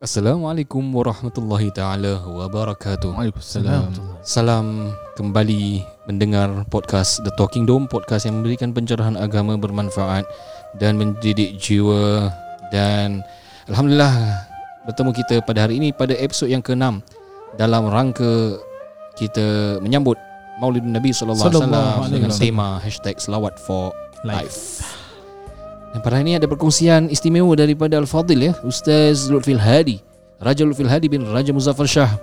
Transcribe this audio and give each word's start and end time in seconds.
Assalamualaikum 0.00 0.80
warahmatullahi 0.96 1.68
taala 1.76 2.24
wabarakatuh. 2.24 3.20
Waalaikumsalam. 3.20 3.92
Salam 4.24 4.96
kembali 5.12 5.84
mendengar 6.08 6.64
podcast 6.72 7.20
The 7.20 7.28
Talking 7.36 7.68
Dome, 7.68 7.84
podcast 7.84 8.24
yang 8.24 8.40
memberikan 8.40 8.72
pencerahan 8.72 9.20
agama 9.20 9.60
bermanfaat 9.60 10.24
dan 10.80 10.96
mendidik 10.96 11.60
jiwa 11.60 12.32
dan 12.72 13.20
alhamdulillah 13.68 14.40
bertemu 14.88 15.10
kita 15.20 15.36
pada 15.44 15.68
hari 15.68 15.76
ini 15.76 15.92
pada 15.92 16.16
episod 16.16 16.48
yang 16.48 16.64
ke-6 16.64 17.04
dalam 17.60 17.84
rangka 17.92 18.56
kita 19.20 19.76
menyambut 19.84 20.16
Maulid 20.64 20.80
Nabi 20.80 21.12
sallallahu 21.12 21.44
alaihi 21.44 21.60
wasallam 21.60 22.08
dengan 22.08 22.32
tema 22.40 22.80
hashtag 22.80 23.20
Selawat 23.20 23.60
for 23.60 23.92
Life. 24.24 24.48
Life. 24.48 24.99
Dan 25.90 25.98
pada 26.00 26.16
hari 26.16 26.30
ini 26.30 26.38
ada 26.38 26.46
perkongsian 26.46 27.10
istimewa 27.10 27.50
daripada 27.58 27.98
Al-Fadil 27.98 28.50
ya, 28.50 28.52
Ustaz 28.62 29.26
Lutfil 29.26 29.58
Hadi. 29.58 29.98
Raja 30.38 30.62
Lutfil 30.62 30.86
Hadi 30.86 31.10
bin 31.10 31.26
Raja 31.26 31.50
Muzaffar 31.50 31.84
Shah. 31.84 32.14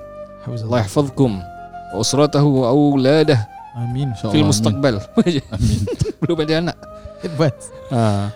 Allah 0.47 0.87
yahfazkum 0.87 1.43
wa 1.91 1.97
usratahu 1.99 2.63
wa 2.63 2.71
auladah 2.71 3.43
Amin. 3.75 4.15
fil 4.31 4.47
mustaqbal. 4.47 5.03
Amin. 5.19 5.79
Belum 6.23 6.37
ada 6.39 6.53
anak. 6.63 6.77
Advance. 7.19 7.67
Ha. 7.91 8.31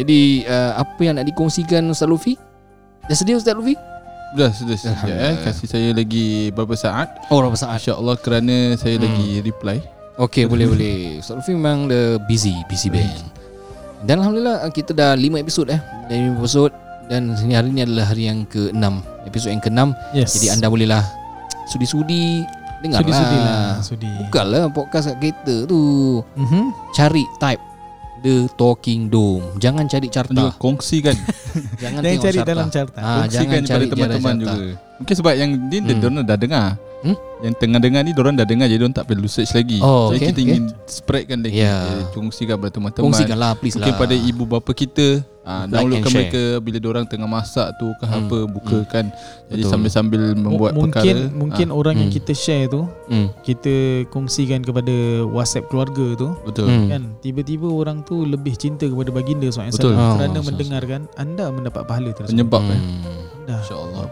Jadi 0.00 0.48
uh, 0.48 0.80
apa 0.80 1.00
yang 1.04 1.20
nak 1.20 1.28
dikongsikan 1.28 1.84
Ustaz 1.92 2.08
Lufi? 2.08 2.40
Dah 3.04 3.12
sedia 3.12 3.36
Ustaz 3.36 3.52
Lufi? 3.52 3.76
Sudah, 4.32 4.50
sudah, 4.54 4.76
sudah. 4.78 4.94
Eh. 5.10 5.34
Kasih 5.44 5.66
saya 5.68 5.88
lagi 5.92 6.48
beberapa 6.54 6.78
saat. 6.78 7.10
Oh, 7.28 7.42
berapa 7.44 7.58
saat? 7.58 7.82
InsyaAllah 7.82 8.16
kerana 8.16 8.78
saya 8.78 8.96
Hmm. 8.96 9.04
lagi 9.04 9.28
reply. 9.44 9.78
Okey, 10.16 10.48
boleh 10.48 10.66
boleh. 10.66 10.96
Ustaz 11.20 11.36
Lufi 11.36 11.52
memang 11.52 11.90
the 11.92 12.16
busy, 12.24 12.56
busy 12.66 12.88
band. 12.88 13.20
Dan 14.00 14.16
alhamdulillah 14.18 14.64
uh, 14.64 14.72
kita 14.72 14.92
dah 14.92 15.12
5 15.12 15.20
episod 15.36 15.66
eh. 15.68 15.80
Dah 16.08 16.16
5 16.16 16.38
episod 16.38 16.70
dan 17.06 17.34
ini 17.36 17.52
hari 17.52 17.68
ini 17.68 17.80
adalah 17.82 18.06
hari 18.06 18.22
yang 18.24 18.46
ke-6. 18.46 18.84
Episod 19.26 19.50
yang 19.50 19.60
ke-6. 19.60 19.80
Yes. 20.14 20.30
Jadi 20.34 20.46
anda 20.48 20.66
bolehlah 20.66 21.04
sudi-sudi 21.66 22.46
dengar 22.80 23.02
sudi-sudi 23.02 23.36
lah. 23.36 23.44
lah. 23.44 23.74
Sudi. 23.82 24.10
Bukanlah 24.24 24.72
podcast 24.72 25.10
kat 25.10 25.16
kereta 25.20 25.56
tu. 25.66 25.80
Mhm. 26.34 26.62
Cari 26.90 27.24
type 27.36 27.62
The 28.20 28.48
Talking 28.54 29.08
Dome. 29.08 29.44
Jangan 29.58 29.84
cari 29.84 30.06
Juga 30.06 30.16
carta. 30.22 30.44
kongsikan. 30.56 31.16
Jangan 31.82 32.00
Jangan 32.00 32.20
cari 32.20 32.38
carta. 32.38 32.48
dalam 32.48 32.68
carta. 32.68 32.98
Ah, 32.98 33.24
jangan 33.26 33.28
kongsikan 33.58 33.62
cari 33.66 33.84
kepada 33.86 34.14
teman-teman 34.14 34.34
juga. 34.38 34.54
Mungkin 34.96 35.14
sebab 35.16 35.32
yang 35.34 35.50
ni 35.58 35.76
Hmm. 35.76 35.86
diorang 35.90 36.16
dah 36.22 36.38
dengar. 36.38 36.66
Hmm? 37.00 37.16
Yang 37.40 37.54
tengah 37.56 37.80
dengar 37.80 38.04
ni 38.04 38.12
diorang 38.12 38.36
dah 38.36 38.44
dengar 38.44 38.66
jadi 38.66 38.76
diorang 38.76 38.92
tak 38.92 39.08
perlu 39.08 39.24
search 39.24 39.52
lagi. 39.52 39.80
Oh, 39.80 40.08
jadi 40.08 40.16
okay, 40.16 40.26
kita 40.28 40.36
okay. 40.36 40.46
ingin 40.46 40.62
spreadkan 40.84 41.38
lagi. 41.40 41.56
Ya. 41.56 41.76
Jadi, 41.80 42.02
Kongsikan 42.12 42.54
kepada 42.54 42.72
teman-teman. 42.72 43.04
Kongsikanlah 43.08 43.50
please 43.56 43.74
Mungkin 43.74 43.94
lah. 43.94 44.00
pada 44.00 44.14
ibu 44.14 44.44
bapa 44.44 44.70
kita 44.70 45.06
ah, 45.40 45.64
Like 45.64 45.72
Downloadkan 45.72 46.10
mereka 46.12 46.42
Bila 46.60 46.76
diorang 46.76 47.04
tengah 47.06 47.24
masak 47.24 47.72
tu 47.74 47.88
ke 47.96 48.04
Hmm, 48.04 48.16
apa 48.20 48.38
Bukakan 48.46 49.04
Jadi 49.48 49.56
Betul. 49.56 49.70
sambil-sambil 49.72 50.22
membuat 50.36 50.76
mungkin 50.76 50.92
perkara 50.92 51.32
mungkin 51.32 51.66
ah, 51.66 51.74
orang 51.74 51.94
yang 51.96 52.10
Hmm. 52.10 52.18
kita 52.20 52.32
share 52.34 52.68
tu 52.68 52.84
Hmm. 53.08 53.32
kita 53.40 53.74
kongsikan 54.08 54.60
kepada 54.60 54.92
WhatsApp 55.26 55.66
keluarga 55.66 56.06
tu 56.14 56.28
Betul 56.44 56.68
Hmm. 56.68 56.86
kan 56.86 57.02
tiba-tiba 57.18 57.66
orang 57.66 58.04
tu 58.04 58.22
lebih 58.22 58.52
cinta 58.54 58.84
kepada 58.84 59.08
baginda 59.08 59.48
SAW 59.48 59.72
Betul. 59.72 59.96
Oh, 59.96 60.14
kerana 60.14 60.36
so- 60.36 60.46
mendengarkan 60.46 61.00
anda 61.16 61.48
mendapat 61.48 61.82
pahala 61.82 62.12
tersebut. 62.12 62.36
Penyebab 62.36 62.62
eh 62.66 62.76
Hmm. 62.76 63.24
Dah. 63.48 63.58
InsyaAllah 63.58 64.04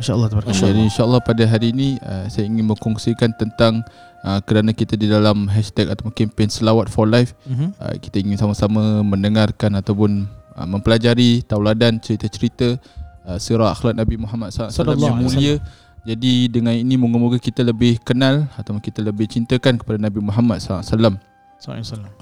Masya-Allah 0.00 0.28
Jadi 0.28 0.40
tabarakallah. 0.48 0.86
insyaAllah 0.88 1.20
pada 1.20 1.44
hari 1.44 1.76
ini 1.76 2.00
uh, 2.00 2.24
Saya 2.26 2.48
ingin 2.48 2.64
berkongsikan 2.66 3.36
tentang 3.36 3.84
uh, 4.24 4.40
Kerana 4.40 4.72
kita 4.72 4.96
di 4.96 5.06
dalam 5.06 5.44
hashtag 5.46 5.92
Atau 5.92 6.08
kempen 6.08 6.48
Selawat 6.48 6.88
for 6.88 7.04
Life 7.04 7.36
Mhm. 7.44 7.76
uh, 7.76 7.94
Kita 8.00 8.16
ingin 8.16 8.40
sama-sama 8.40 9.04
mendengarkan 9.04 9.76
Ataupun 9.76 10.24
uh, 10.56 10.66
mempelajari 10.66 11.44
Tauladan 11.44 12.00
cerita-cerita 12.00 12.80
uh, 13.28 13.36
Sirah 13.36 13.76
akhlak 13.76 13.92
Nabi 13.92 14.16
Muhammad 14.16 14.50
SAW 14.50 14.72
yang 14.96 15.20
alaihi 15.20 15.20
mulia. 15.20 15.54
Jadi 16.00 16.48
dengan 16.48 16.72
ini 16.72 16.96
moga-moga 16.96 17.36
kita 17.36 17.60
lebih 17.60 18.00
kenal 18.00 18.48
Atau 18.56 18.72
kita 18.80 19.04
lebih 19.04 19.28
cintakan 19.28 19.76
kepada 19.76 20.00
Nabi 20.00 20.24
Muhammad 20.24 20.64
SAW 20.64 20.80
SAW. 20.80 21.20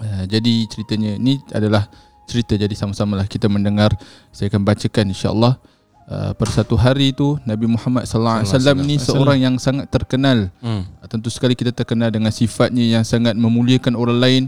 Uh, 0.03 0.27
jadi 0.27 0.67
ceritanya 0.67 1.15
ni 1.15 1.39
adalah 1.55 1.87
cerita. 2.27 2.59
Jadi 2.59 2.75
sama-sama 2.75 3.15
lah 3.15 3.31
kita 3.31 3.47
mendengar. 3.47 3.95
Saya 4.35 4.51
akan 4.51 4.67
bacakan 4.67 5.15
insyaallah 5.15 5.78
uh, 6.09 6.33
pada 6.35 6.51
satu 6.51 6.75
hari 6.75 7.13
tu 7.13 7.37
Nabi 7.45 7.69
Muhammad 7.69 8.05
sallallahu 8.05 8.43
alaihi 8.43 8.51
wasallam 8.51 8.77
ni 8.83 8.97
seorang 8.99 9.39
yang 9.39 9.55
sangat 9.57 9.87
terkenal 9.89 10.49
Hmm. 10.59 10.89
Uh, 10.99 11.07
tentu 11.09 11.29
sekali 11.29 11.55
kita 11.55 11.71
terkenal 11.71 12.09
dengan 12.11 12.33
sifatnya 12.33 12.83
yang 12.83 13.05
sangat 13.05 13.37
memuliakan 13.37 13.95
orang 13.95 14.19
lain 14.19 14.45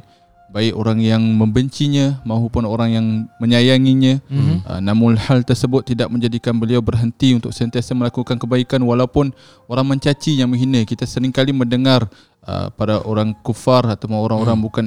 baik 0.51 0.75
orang 0.75 0.99
yang 0.99 1.23
membencinya 1.23 2.19
maupun 2.27 2.67
orang 2.67 2.91
yang 2.91 3.07
menyayanginya 3.39 4.19
Mhm. 4.27 4.67
Uh, 4.67 4.81
namun 4.83 5.15
hal 5.15 5.47
tersebut 5.47 5.87
tidak 5.87 6.11
menjadikan 6.11 6.59
beliau 6.59 6.83
berhenti 6.83 7.39
untuk 7.39 7.55
sentiasa 7.55 7.95
melakukan 7.95 8.35
kebaikan 8.35 8.83
walaupun 8.83 9.31
orang 9.71 9.87
mencaci 9.95 10.43
yang 10.43 10.51
menghina. 10.51 10.83
Kita 10.83 11.07
seringkali 11.07 11.55
mendengar 11.55 12.11
uh, 12.51 12.67
para 12.75 12.99
orang 13.07 13.31
kufar 13.47 13.87
atau 13.95 14.11
orang-orang 14.11 14.59
Hmm. 14.59 14.67
bukan 14.67 14.85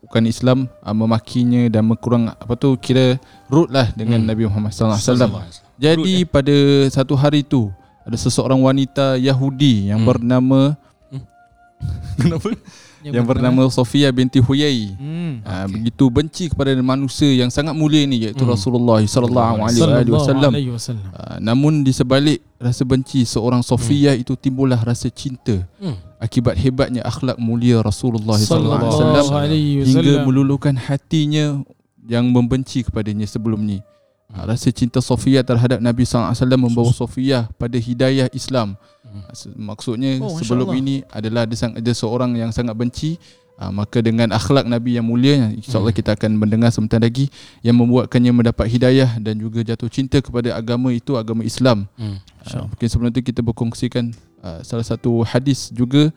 bukan 0.00 0.22
Islam 0.24 0.72
uh, 0.80 0.96
memakinya 0.96 1.68
dan 1.68 1.84
mengkurang 1.84 2.32
apa 2.32 2.56
tu 2.56 2.72
kira 2.80 3.20
rude 3.52 3.76
lah 3.76 3.92
dengan 3.92 4.24
Hmm. 4.24 4.28
Nabi 4.32 4.48
Muhammad 4.48 4.72
sallallahu 4.72 5.04
alaihi 5.04 5.12
wasallam. 5.20 5.32
Rude, 5.74 5.82
Jadi 5.82 6.14
pada 6.24 6.56
satu 6.88 7.14
hari 7.14 7.42
tu 7.42 7.70
ada 8.02 8.14
seseorang 8.14 8.58
wanita 8.58 9.16
Yahudi 9.16 9.90
yang 9.90 10.02
Hmm. 10.02 10.08
bernama 10.08 10.60
Hmm. 11.10 11.24
Kenapa? 12.20 12.48
yang 13.04 13.26
bernama 13.28 13.68
Sofia 13.68 14.08
binti 14.08 14.40
Huyai. 14.40 14.96
Hmm. 14.96 15.44
Ah, 15.44 15.68
begitu 15.68 16.08
benci 16.08 16.48
kepada 16.48 16.72
manusia 16.80 17.28
yang 17.28 17.52
sangat 17.52 17.76
mulia 17.76 18.00
ni 18.06 18.24
iaitu 18.24 18.40
Hmm. 18.40 18.54
Rasulullah 18.56 19.02
sallallahu 19.04 19.60
alaihi 19.60 20.08
wasallam. 20.08 20.52
Ah, 21.12 21.36
namun 21.36 21.84
di 21.84 21.92
sebalik 21.92 22.40
rasa 22.56 22.80
benci 22.86 23.26
seorang 23.28 23.60
Sofia 23.60 24.16
itu 24.16 24.32
timbullah 24.34 24.80
rasa 24.80 25.12
cinta 25.12 25.68
Hmm. 25.76 25.98
akibat 26.16 26.56
hebatnya 26.56 27.04
akhlak 27.04 27.36
mulia 27.36 27.84
Rasulullah 27.84 28.40
sallallahu 28.40 28.88
alaihi 29.36 29.84
wasallam 29.84 29.84
hingga 29.84 30.24
meluluhkan 30.24 30.72
hatinya 30.78 31.60
yang 32.08 32.24
membenci 32.28 32.84
kepadanya 32.84 33.28
sebelum 33.28 33.60
ni. 33.60 33.84
Ah, 34.34 34.44
Rasa 34.44 34.74
cinta 34.74 34.98
Sofia 34.98 35.46
terhadap 35.46 35.78
Nabi 35.78 36.02
sallallahu 36.02 36.34
alaihi 36.34 36.42
wasallam 36.42 36.60
membawa 36.66 36.90
Sofia 37.06 37.38
pada 37.54 37.78
hidayah 37.78 38.26
Islam. 38.34 38.74
Hmm. 39.06 39.22
Se- 39.30 39.54
Maksudnya 39.54 40.18
Oh, 40.18 40.34
sebelum 40.36 40.74
Allah. 40.74 40.80
ini 40.82 40.94
adalah 41.08 41.46
ada, 41.46 41.54
ada 41.54 41.92
seorang 41.94 42.34
yang 42.34 42.50
sangat 42.50 42.74
benci 42.74 43.16
Ah, 43.54 43.70
maka 43.70 44.02
dengan 44.02 44.34
akhlak 44.34 44.66
Nabi 44.66 44.98
yang 44.98 45.06
mulia 45.06 45.46
insyaallah 45.54 45.94
Hmm. 45.94 46.00
kita 46.02 46.18
akan 46.18 46.42
mendengar 46.42 46.74
sebentar 46.74 46.98
lagi 46.98 47.30
yang 47.62 47.78
membuatkannya 47.78 48.34
mendapat 48.34 48.66
hidayah 48.66 49.14
dan 49.22 49.38
juga 49.38 49.62
jatuh 49.62 49.86
cinta 49.86 50.18
kepada 50.18 50.58
agama 50.58 50.90
itu 50.90 51.14
agama 51.14 51.46
Islam. 51.46 51.86
Hmm. 51.94 52.18
Uh, 52.50 52.66
mungkin 52.66 52.88
sebelum 52.90 53.14
itu 53.14 53.22
kita 53.22 53.46
berkongsikan 53.46 54.10
uh, 54.42 54.58
salah 54.66 54.82
satu 54.82 55.22
hadis 55.22 55.70
juga 55.70 56.10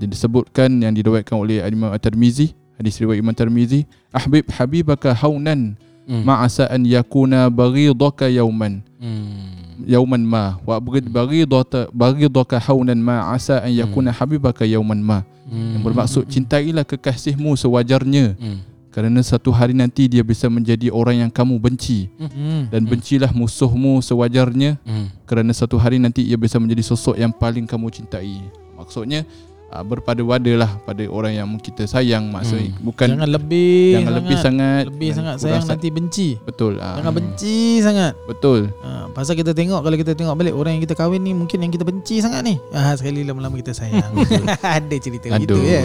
yang 0.00 0.08
disebutkan 0.08 0.72
yang 0.80 0.96
diriwayatkan 0.96 1.36
oleh 1.36 1.60
Imam 1.68 1.92
At-Tirmizi 1.92 2.56
hadis 2.80 2.96
riwayat 2.96 3.20
Imam 3.20 3.36
Tirmizi 3.36 3.84
ahbib 4.08 4.48
habibaka 4.48 5.12
haunan 5.12 5.76
Hmm. 6.08 6.24
ma'asa 6.26 6.66
an 6.70 6.82
yakuna 6.86 7.50
baghidaka 7.50 8.26
yauman 8.28 8.80
Hmm. 9.00 9.84
yauman 9.86 10.20
ma 10.20 10.58
wa 10.66 10.76
abghid 10.76 11.08
baghidaka 11.08 11.88
baghidaka 11.92 12.56
haunan 12.60 12.98
ma 12.98 13.32
asa 13.32 13.62
an 13.64 13.72
yakuna 13.72 14.12
habibaka 14.12 14.64
yauman 14.66 15.00
ma 15.00 15.22
Hmm. 15.50 15.74
yang 15.78 15.82
bermaksud 15.82 16.26
cintailah 16.30 16.82
kekasihmu 16.86 17.54
sewajarnya 17.58 18.34
Hmm. 18.38 18.58
kerana 18.90 19.22
satu 19.22 19.54
hari 19.54 19.70
nanti 19.74 20.10
dia 20.10 20.26
bisa 20.26 20.50
menjadi 20.50 20.90
orang 20.90 21.26
yang 21.26 21.30
kamu 21.30 21.58
benci 21.62 22.10
Hmm. 22.18 22.66
dan 22.70 22.82
bencilah 22.86 23.30
musuhmu 23.30 24.02
sewajarnya 24.02 24.78
Hmm. 24.82 25.14
kerana 25.26 25.54
satu 25.54 25.78
hari 25.78 26.02
nanti 26.02 26.26
ia 26.26 26.34
bisa 26.38 26.58
menjadi 26.58 26.82
sosok 26.82 27.14
yang 27.14 27.30
paling 27.30 27.66
kamu 27.70 27.86
cintai. 27.90 28.42
Maksudnya 28.74 29.22
uh, 29.70 29.82
berpada-wada 29.82 30.52
lah 30.56 30.70
pada 30.80 31.02
orang 31.06 31.32
yang 31.32 31.48
kita 31.56 31.84
sayang 31.84 32.26
maksudnya 32.26 32.70
Hmm. 32.70 32.82
bukan 32.82 33.06
Jangan 33.08 33.30
lebih 33.30 33.72
jangan 33.92 34.04
sangat. 34.04 34.18
lebih 34.18 34.36
sangat 34.36 34.84
lebih 34.86 35.10
sangat 35.12 35.34
sayang 35.38 35.62
sa- 35.62 35.70
nanti 35.70 35.88
benci. 35.88 36.28
betul 36.40 36.72
ah 36.76 36.96
Jangan 36.96 37.08
Hmm. 37.08 37.18
benci 37.20 37.56
sangat. 37.80 38.12
betul 38.24 38.60
Ha, 38.80 38.88
pasal 39.10 39.34
kita 39.34 39.50
tengok 39.50 39.80
kalau 39.80 39.96
kita 39.96 40.12
tengok 40.12 40.34
balik 40.34 40.52
orang 40.52 40.72
yang 40.74 40.82
kita 40.82 40.94
kahwin 40.94 41.20
ni 41.20 41.32
mungkin 41.32 41.58
yang 41.58 41.70
kita 41.70 41.82
benci 41.82 42.18
sangat 42.18 42.42
ni. 42.42 42.54
Ah 42.70 42.92
sekali 42.92 43.22
lama-lama 43.22 43.54
kita 43.54 43.70
sayang. 43.70 44.04
Ada 44.78 44.96
cerita 44.96 45.26
gitu 45.32 45.54
aduh 45.54 45.62
ya. 45.62 45.82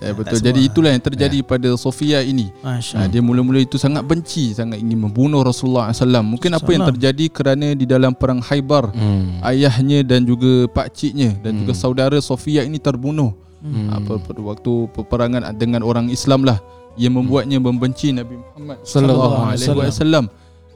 eh, 0.00 0.12
betul 0.12 0.38
jadi 0.38 0.60
itulah 0.60 0.90
yang 0.90 1.02
terjadi 1.02 1.38
pada 1.42 1.68
Sofia 1.76 2.20
ini 2.20 2.50
Ah, 2.60 2.78
Allah. 2.78 3.08
dia 3.08 3.20
mula-mula 3.20 3.58
itu 3.58 3.76
sangat 3.76 4.02
benci 4.02 4.52
sangat 4.52 4.76
ingin 4.76 4.98
membunuh 5.00 5.40
Rasulullah 5.40 5.88
SAW 5.88 6.22
mungkin 6.22 6.50
apa 6.50 6.68
yang 6.68 6.84
terjadi 6.86 7.24
kerana 7.28 7.72
di 7.72 7.84
dalam 7.84 8.12
perang 8.12 8.38
Khaybar 8.38 8.90
Hmm. 8.90 9.40
ayahnya 9.40 10.02
dan 10.02 10.22
juga 10.22 10.66
pakciknya 10.68 11.36
dan 11.38 11.52
Hmm. 11.52 11.60
juga 11.60 11.72
saudara 11.74 12.18
Sofia 12.18 12.60
ini 12.60 12.76
terbunuh 12.76 13.23
Hmm. 13.64 13.88
apa 13.88 14.20
pada 14.20 14.40
waktu 14.44 14.72
peperangan 14.92 15.40
dengan 15.56 15.80
orang 15.80 16.12
Islam 16.12 16.44
lah 16.44 16.60
yang 16.94 17.16
membuatnya 17.16 17.56
membenci 17.56 18.12
Nabi 18.12 18.36
Muhammad 18.36 18.84
Sallallahu 18.84 19.16
sallallahu 19.16 19.44
alaihi 19.48 19.68
alaihi 19.72 19.88
wasallam. 19.90 20.24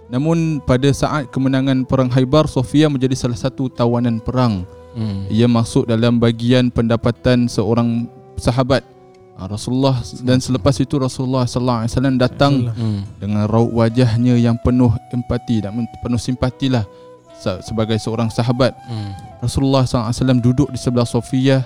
Namun 0.09 0.39
pada 0.65 0.89
saat 0.89 1.29
kemenangan 1.29 1.85
perang 1.85 2.09
Khaybar 2.09 2.49
Sofia 2.49 2.89
menjadi 2.89 3.13
salah 3.13 3.37
satu 3.37 3.69
tawanan 3.69 4.19
perang. 4.19 4.65
Hmm. 4.97 5.29
Ia 5.29 5.45
masuk 5.45 5.85
dalam 5.85 6.17
bagian 6.17 6.73
pendapatan 6.73 7.45
seorang 7.47 8.09
sahabat 8.35 8.83
Ah, 9.37 9.47
Rasulullah 9.47 9.95
dan 10.27 10.43
selepas 10.43 10.75
itu 10.83 10.99
Rasulullah 10.99 11.47
sallallahu 11.47 11.87
alaihi 11.87 11.93
wasallam 11.95 12.17
datang 12.19 12.55
Hmm. 12.75 13.07
dengan 13.23 13.47
raut 13.47 13.71
wajahnya 13.71 14.35
yang 14.35 14.59
penuh 14.59 14.91
empati 15.15 15.63
dan 15.63 15.79
penuh 16.03 16.19
simpatilah 16.19 16.83
se- 17.39 17.63
sebagai 17.63 17.95
seorang 18.03 18.27
sahabat 18.29 18.75
Hmm. 18.83 19.15
Rasulullah 19.39 19.87
SAW 19.87 20.43
duduk 20.43 20.67
di 20.67 20.79
sebelah 20.81 21.07
Sofia 21.07 21.63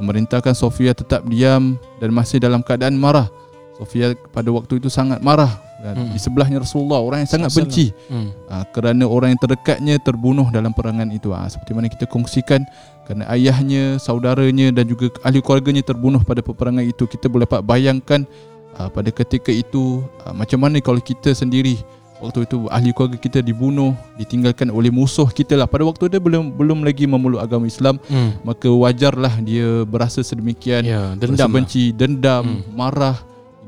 memerintahkan 0.00 0.56
Sofia 0.56 0.96
tetap 0.96 1.22
diam 1.28 1.76
dan 2.00 2.10
masih 2.10 2.40
dalam 2.40 2.64
keadaan 2.64 2.96
marah. 2.96 3.28
Sofia 3.76 4.12
pada 4.32 4.48
waktu 4.52 4.76
itu 4.76 4.92
sangat 4.92 5.24
marah 5.24 5.56
dan 5.80 5.96
Hmm. 5.96 6.12
di 6.12 6.20
sebelahnya 6.20 6.60
Rasulullah 6.60 7.00
orang 7.00 7.24
yang 7.24 7.30
sangat 7.32 7.48
benci 7.56 7.88
Hmm. 8.12 8.28
uh, 8.52 8.64
kerana 8.76 9.08
orang 9.08 9.32
yang 9.32 9.40
terdekatnya 9.40 9.96
terbunuh 10.04 10.52
dalam 10.52 10.76
perangan 10.76 11.08
itu. 11.08 11.32
Uh, 11.32 11.48
seperti 11.48 11.72
mana 11.72 11.88
kita 11.88 12.04
kongsikan 12.04 12.60
kerana 13.08 13.24
ayahnya, 13.32 13.96
saudaranya 13.96 14.68
dan 14.76 14.84
juga 14.84 15.08
ahli 15.24 15.40
keluarganya 15.40 15.80
terbunuh 15.80 16.20
pada 16.20 16.44
peperangan 16.44 16.84
itu. 16.84 17.08
Kita 17.08 17.32
boleh 17.32 17.48
dapat 17.48 17.64
bayangkan 17.64 18.28
uh, 18.76 18.92
pada 18.92 19.08
ketika 19.08 19.48
itu 19.48 20.04
uh, 20.28 20.34
macam 20.36 20.60
mana 20.60 20.76
kalau 20.84 21.00
kita 21.00 21.32
sendiri 21.32 21.80
waktu 22.20 22.44
itu 22.44 22.68
ahli 22.68 22.92
keluarga 22.92 23.16
kita 23.16 23.40
dibunuh, 23.40 23.96
ditinggalkan 24.14 24.68
oleh 24.68 24.88
musuh 24.88 25.26
kita 25.26 25.56
lah. 25.56 25.64
Pada 25.64 25.82
waktu 25.82 26.06
dia 26.06 26.20
belum 26.20 26.52
belum 26.52 26.84
lagi 26.84 27.04
memeluk 27.04 27.40
agama 27.40 27.64
Islam, 27.64 27.96
Hmm. 28.04 28.36
maka 28.40 28.68
wajarlah 28.68 29.40
dia 29.40 29.82
berasa 29.84 30.20
sedemikian, 30.20 30.84
Ya, 30.84 31.16
dendam 31.16 31.48
lah. 31.48 31.56
benci, 31.56 31.90
dendam, 31.90 32.44
Hmm. 32.44 32.60
marah, 32.70 33.16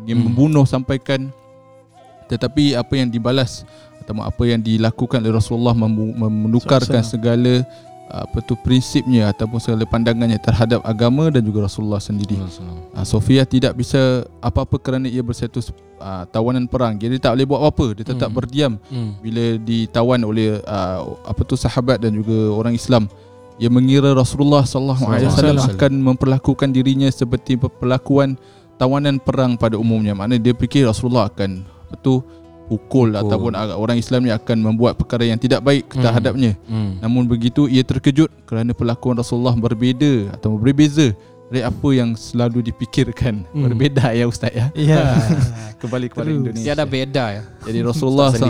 ingin 0.03 0.19
Hmm. 0.19 0.25
membunuh 0.29 0.65
sampaikan 0.65 1.33
tetapi 2.25 2.73
apa 2.73 2.97
yang 2.97 3.09
dibalas 3.09 3.61
atau 4.01 4.17
apa 4.19 4.43
yang 4.43 4.59
dilakukan 4.59 5.21
oleh 5.21 5.37
Rasulullah 5.37 5.77
mem- 5.77 6.17
menukarkan 6.17 7.05
segala 7.05 7.61
apa 8.13 8.45
tu 8.45 8.53
prinsipnya 8.55 9.33
ataupun 9.33 9.57
segala 9.57 9.89
pandangannya 9.89 10.37
terhadap 10.37 10.85
agama 10.85 11.33
dan 11.33 11.41
juga 11.41 11.65
Rasulullah 11.65 11.97
sendiri. 11.97 12.37
Uh, 12.37 13.07
Sofia 13.09 13.49
tidak 13.49 13.73
bisa 13.73 14.29
apa-apa 14.39 14.77
kerana 14.77 15.09
ia 15.09 15.25
berstatus 15.25 15.73
uh, 15.97 16.29
tawanan 16.29 16.69
perang. 16.69 17.01
Jadi 17.01 17.17
dia 17.17 17.25
tak 17.25 17.33
boleh 17.33 17.47
buat 17.49 17.61
apa-apa. 17.65 17.87
Dia 17.97 18.05
tetap 18.05 18.29
Hmm. 18.29 18.37
berdiam 18.37 18.73
Hmm. 18.93 19.17
bila 19.25 19.57
ditawan 19.57 20.21
oleh 20.23 20.61
uh, 20.61 20.99
apa 21.25 21.41
tu 21.43 21.57
sahabat 21.57 22.05
dan 22.05 22.13
juga 22.13 22.53
orang 22.53 22.77
Islam. 22.77 23.09
Ia 23.57 23.73
mengira 23.73 24.13
Rasulullah 24.13 24.65
sallallahu 24.65 25.09
alaihi 25.09 25.29
wasallam 25.33 25.57
akan 25.63 25.93
memperlakukan 26.13 26.69
dirinya 26.69 27.09
seperti 27.09 27.57
perlakuan 27.57 28.37
tawanan 28.77 29.17
perang 29.17 29.57
pada 29.57 29.81
umumnya. 29.81 30.13
Maknanya 30.13 30.53
dia 30.53 30.55
fikir 30.57 30.85
Rasulullah 30.85 31.33
akan 31.33 31.65
apa 31.65 31.95
tu 31.97 32.21
pukul 32.67 33.11
Pukul. 33.11 33.19
ataupun 33.19 33.53
agak 33.53 33.77
orang 33.77 33.97
Islam 33.97 34.21
ni 34.23 34.31
akan 34.31 34.59
membuat 34.63 34.95
perkara 34.95 35.23
yang 35.23 35.37
tidak 35.37 35.61
baik 35.61 35.87
Hmm. 35.89 36.03
terhadapnya. 36.03 36.53
Hmm. 36.65 36.99
Namun 36.99 37.27
begitu 37.27 37.67
ia 37.67 37.83
terkejut 37.83 38.31
kerana 38.45 38.73
perlakuan 38.73 39.15
Rasulullah 39.15 39.55
berbeza 39.55 40.31
atau 40.33 40.57
berbeza 40.57 41.13
dari 41.53 41.61
apa 41.61 41.89
yang 41.93 42.17
selalu 42.17 42.65
dipikirkan. 42.65 43.45
Hmm. 43.53 43.69
Berbeza 43.69 44.09
ya 44.11 44.25
ustaz 44.25 44.51
ya. 44.51 44.67
Ya. 44.73 45.05
Kembali 45.85 46.09
kepada 46.09 46.29
Terus. 46.29 46.39
Indonesia. 46.41 46.65
Dia 46.65 46.73
ada 46.73 46.87
beda 46.87 47.25
ya. 47.29 47.43
Jadi 47.67 47.79
Rasulullah? 47.89 48.31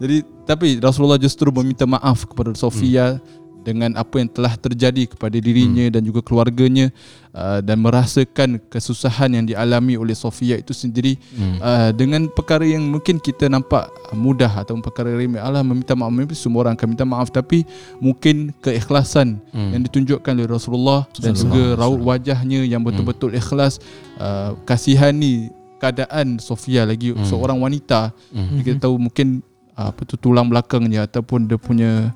Jadi 0.00 0.16
tapi 0.48 0.80
Rasulullah 0.80 1.20
justru 1.20 1.52
meminta 1.52 1.84
maaf 1.84 2.24
kepada 2.24 2.56
Sofia 2.56 3.20
dengan 3.60 3.92
apa 3.94 4.18
yang 4.18 4.28
telah 4.28 4.54
terjadi 4.54 5.04
kepada 5.06 5.36
dirinya 5.36 5.86
dan 5.88 6.00
juga 6.00 6.20
keluarganya 6.20 6.88
uh, 7.30 7.60
dan 7.60 7.76
merasakan 7.78 8.56
kesusahan 8.66 9.30
yang 9.30 9.44
dialami 9.44 9.94
oleh 9.94 10.12
Sofia 10.12 10.56
itu 10.56 10.72
sendiri 10.72 11.20
Hmm. 11.32 11.56
uh, 11.58 11.90
dengan 11.92 12.26
perkara 12.26 12.64
yang 12.64 12.82
mungkin 12.82 13.16
kita 13.16 13.46
nampak 13.46 13.86
mudah 14.10 14.50
atau 14.60 14.74
perkara 14.78 15.12
remeh 15.12 15.38
Allah 15.38 15.60
meminta 15.60 15.92
maaf 15.92 16.08
mungkin 16.08 16.32
semua 16.32 16.64
orang 16.64 16.74
akan 16.74 16.88
minta 16.90 17.04
maaf 17.04 17.28
tapi 17.28 17.62
mungkin 17.98 18.50
keikhlasan 18.58 19.42
Hmm. 19.52 19.70
yang 19.72 19.82
ditunjukkan 19.84 20.32
oleh 20.32 20.48
Rasulullah 20.48 21.04
dan 21.16 21.32
juga 21.34 21.76
raut 21.76 22.00
wajahnya 22.00 22.64
yang 22.64 22.80
betul-betul 22.80 23.30
ikhlas 23.32 23.76
uh, 24.16 24.56
kasihani 24.64 25.50
keadaan 25.76 26.36
Sofia 26.36 26.84
lagi 26.84 27.12
Hmm. 27.12 27.24
seorang 27.24 27.56
wanita 27.56 28.12
Hmm. 28.32 28.46
hmm. 28.46 28.56
kita 28.62 28.76
tahu 28.84 28.96
mungkin 28.96 29.40
uh, 29.76 29.88
apa 29.88 30.00
tu 30.04 30.16
tulang 30.16 30.48
belakangnya 30.48 31.04
ataupun 31.04 31.44
dia 31.44 31.56
punya 31.56 32.12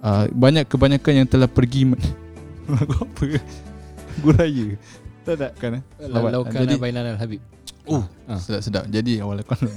uh, 0.00 0.24
banyak 0.30 0.64
kebanyakan 0.64 1.12
yang 1.14 1.28
telah 1.28 1.46
pergi 1.46 1.92
lagu 2.70 2.94
apa 2.98 3.24
guraya 4.20 4.76
tak 5.20 5.36
tak 5.36 5.52
kan 5.56 5.70
eh? 5.78 5.82
Lawat. 6.02 6.30
Lalau 6.32 6.42
Jadi- 6.48 6.80
bainan 6.80 7.04
al-habib. 7.06 7.40
Oh, 7.84 8.04
Ah. 8.24 8.40
sedap-sedap. 8.40 8.88
Jadi 8.88 9.20
awal 9.20 9.40
aku 9.40 9.52
nak. 9.52 9.72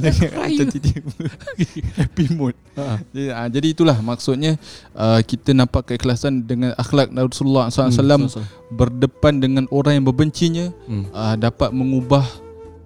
Macam 0.00 0.66
titik 0.76 1.02
happy 1.98 2.24
mood. 2.32 2.54
Ha. 2.76 3.00
Jadi, 3.10 3.26
ah, 3.30 3.48
jadi 3.48 3.66
itulah 3.72 3.96
maksudnya 3.98 4.60
uh, 4.92 5.20
kita 5.20 5.50
nampak 5.52 5.88
keikhlasan 5.88 6.44
dengan 6.44 6.76
akhlak 6.76 7.10
Rasulullah 7.10 7.68
SAW 7.68 8.28
berdepan 8.70 9.40
dengan 9.40 9.64
orang 9.68 9.98
yang 10.00 10.06
membencinya 10.06 10.68
Hmm. 10.86 11.04
uh, 11.10 11.34
dapat 11.36 11.72
mengubah 11.72 12.22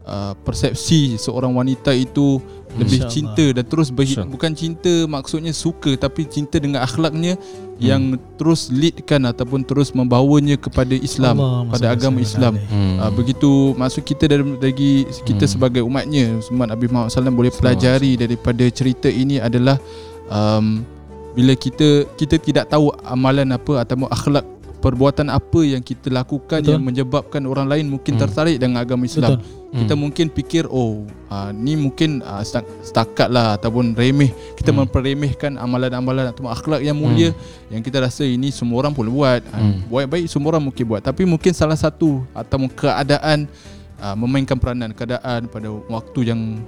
uh, 0.07 0.33
persepsi 0.43 1.19
seorang 1.19 1.51
wanita 1.53 1.93
itu 1.93 2.41
lebih 2.75 2.99
InsyaAllah. 3.01 3.11
cinta 3.11 3.45
dan 3.51 3.65
terus 3.65 3.89
InsyaAllah. 3.89 4.29
bukan 4.29 4.53
cinta 4.53 4.95
maksudnya 5.07 5.53
suka 5.53 5.95
tapi 5.95 6.27
cinta 6.27 6.57
dengan 6.57 6.83
akhlaknya 6.83 7.39
Hmm. 7.75 7.83
yang 7.83 8.03
terus 8.35 8.71
leadkan 8.71 9.27
ataupun 9.27 9.63
terus 9.63 9.91
membawanya 9.91 10.55
kepada 10.55 10.95
Islam 10.95 11.35
Allah, 11.37 11.67
pada 11.75 11.87
agama 11.91 12.19
Allah. 12.19 12.29
Islam 12.31 12.55
Hmm. 12.61 12.97
Uh, 12.97 13.11
begitu 13.13 13.51
maksud 13.75 14.03
kita 14.03 14.25
dari, 14.25 14.45
dari 14.57 14.73
kita 15.21 15.43
Hmm. 15.43 15.53
sebagai 15.59 15.83
umatnya 15.83 16.39
umat 16.49 16.71
Nabi 16.71 16.87
Muhammad 16.87 17.11
SAW 17.11 17.35
boleh 17.35 17.51
pelajari 17.51 18.15
daripada 18.15 18.63
cerita 18.69 19.07
ini 19.07 19.39
adalah 19.39 19.83
um, 20.27 20.87
bila 21.35 21.51
kita 21.55 22.07
kita 22.15 22.39
tidak 22.39 22.71
tahu 22.71 22.95
amalan 23.03 23.51
apa 23.51 23.83
atau 23.83 24.07
akhlak 24.07 24.47
perbuatan 24.79 25.27
apa 25.27 25.61
yang 25.65 25.81
kita 25.81 26.13
lakukan 26.13 26.61
Betul. 26.61 26.77
yang 26.77 26.83
menyebabkan 26.85 27.43
orang 27.43 27.67
lain 27.67 27.89
mungkin 27.89 28.15
Hmm. 28.15 28.23
tertarik 28.23 28.57
dengan 28.57 28.79
agama 28.79 29.03
Islam. 29.03 29.41
Betul. 29.41 29.64
Kita 29.75 29.99
Hmm. 29.99 30.07
mungkin 30.07 30.31
fikir 30.31 30.71
oh 30.71 31.03
uh, 31.27 31.51
ni 31.51 31.75
mungkin 31.75 32.23
uh, 32.23 32.47
stak- 32.47 32.71
setakat 32.79 33.27
lah 33.27 33.59
ataupun 33.59 33.91
remeh 33.91 34.31
kita 34.55 34.71
Hmm. 34.71 34.87
memperremehkan 34.87 35.59
amalan-amalan 35.59 36.31
atau 36.31 36.47
akhlak 36.47 36.79
yang 36.79 36.95
mulia 36.95 37.35
yang 37.67 37.83
kita 37.83 37.99
rasa 37.99 38.23
ini 38.23 38.55
semua 38.55 38.79
orang 38.79 38.95
boleh 38.95 39.11
buat. 39.11 39.43
Hmm. 39.51 39.59
Hmm. 39.59 39.79
Buat 39.91 40.07
baik 40.07 40.27
semua 40.31 40.55
orang 40.55 40.71
mungkin 40.71 40.85
buat 40.87 41.03
tapi 41.03 41.27
mungkin 41.27 41.51
salah 41.51 41.75
satu 41.75 42.23
atau 42.31 42.57
keadaan 42.71 43.51
uh, 43.99 44.15
memainkan 44.15 44.55
peranan 44.55 44.95
keadaan 44.95 45.51
pada 45.51 45.67
waktu 45.91 46.31
yang 46.31 46.63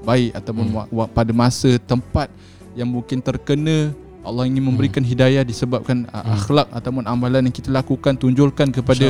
baik 0.00 0.32
ataupun 0.32 0.64
Hmm. 0.72 1.08
pada 1.12 1.32
masa 1.36 1.76
tempat 1.76 2.32
yang 2.72 2.88
mungkin 2.88 3.20
terkena 3.20 3.92
Allah 4.26 4.44
ingin 4.44 4.66
memberikan 4.66 5.00
hidayah 5.00 5.46
disebabkan 5.46 6.10
uh, 6.10 6.18
Hmm. 6.20 6.34
akhlak 6.34 6.68
ataupun 6.74 7.06
amalan 7.06 7.46
yang 7.46 7.54
kita 7.54 7.70
lakukan 7.70 8.18
tunjulkan 8.18 8.74
kepada 8.74 9.06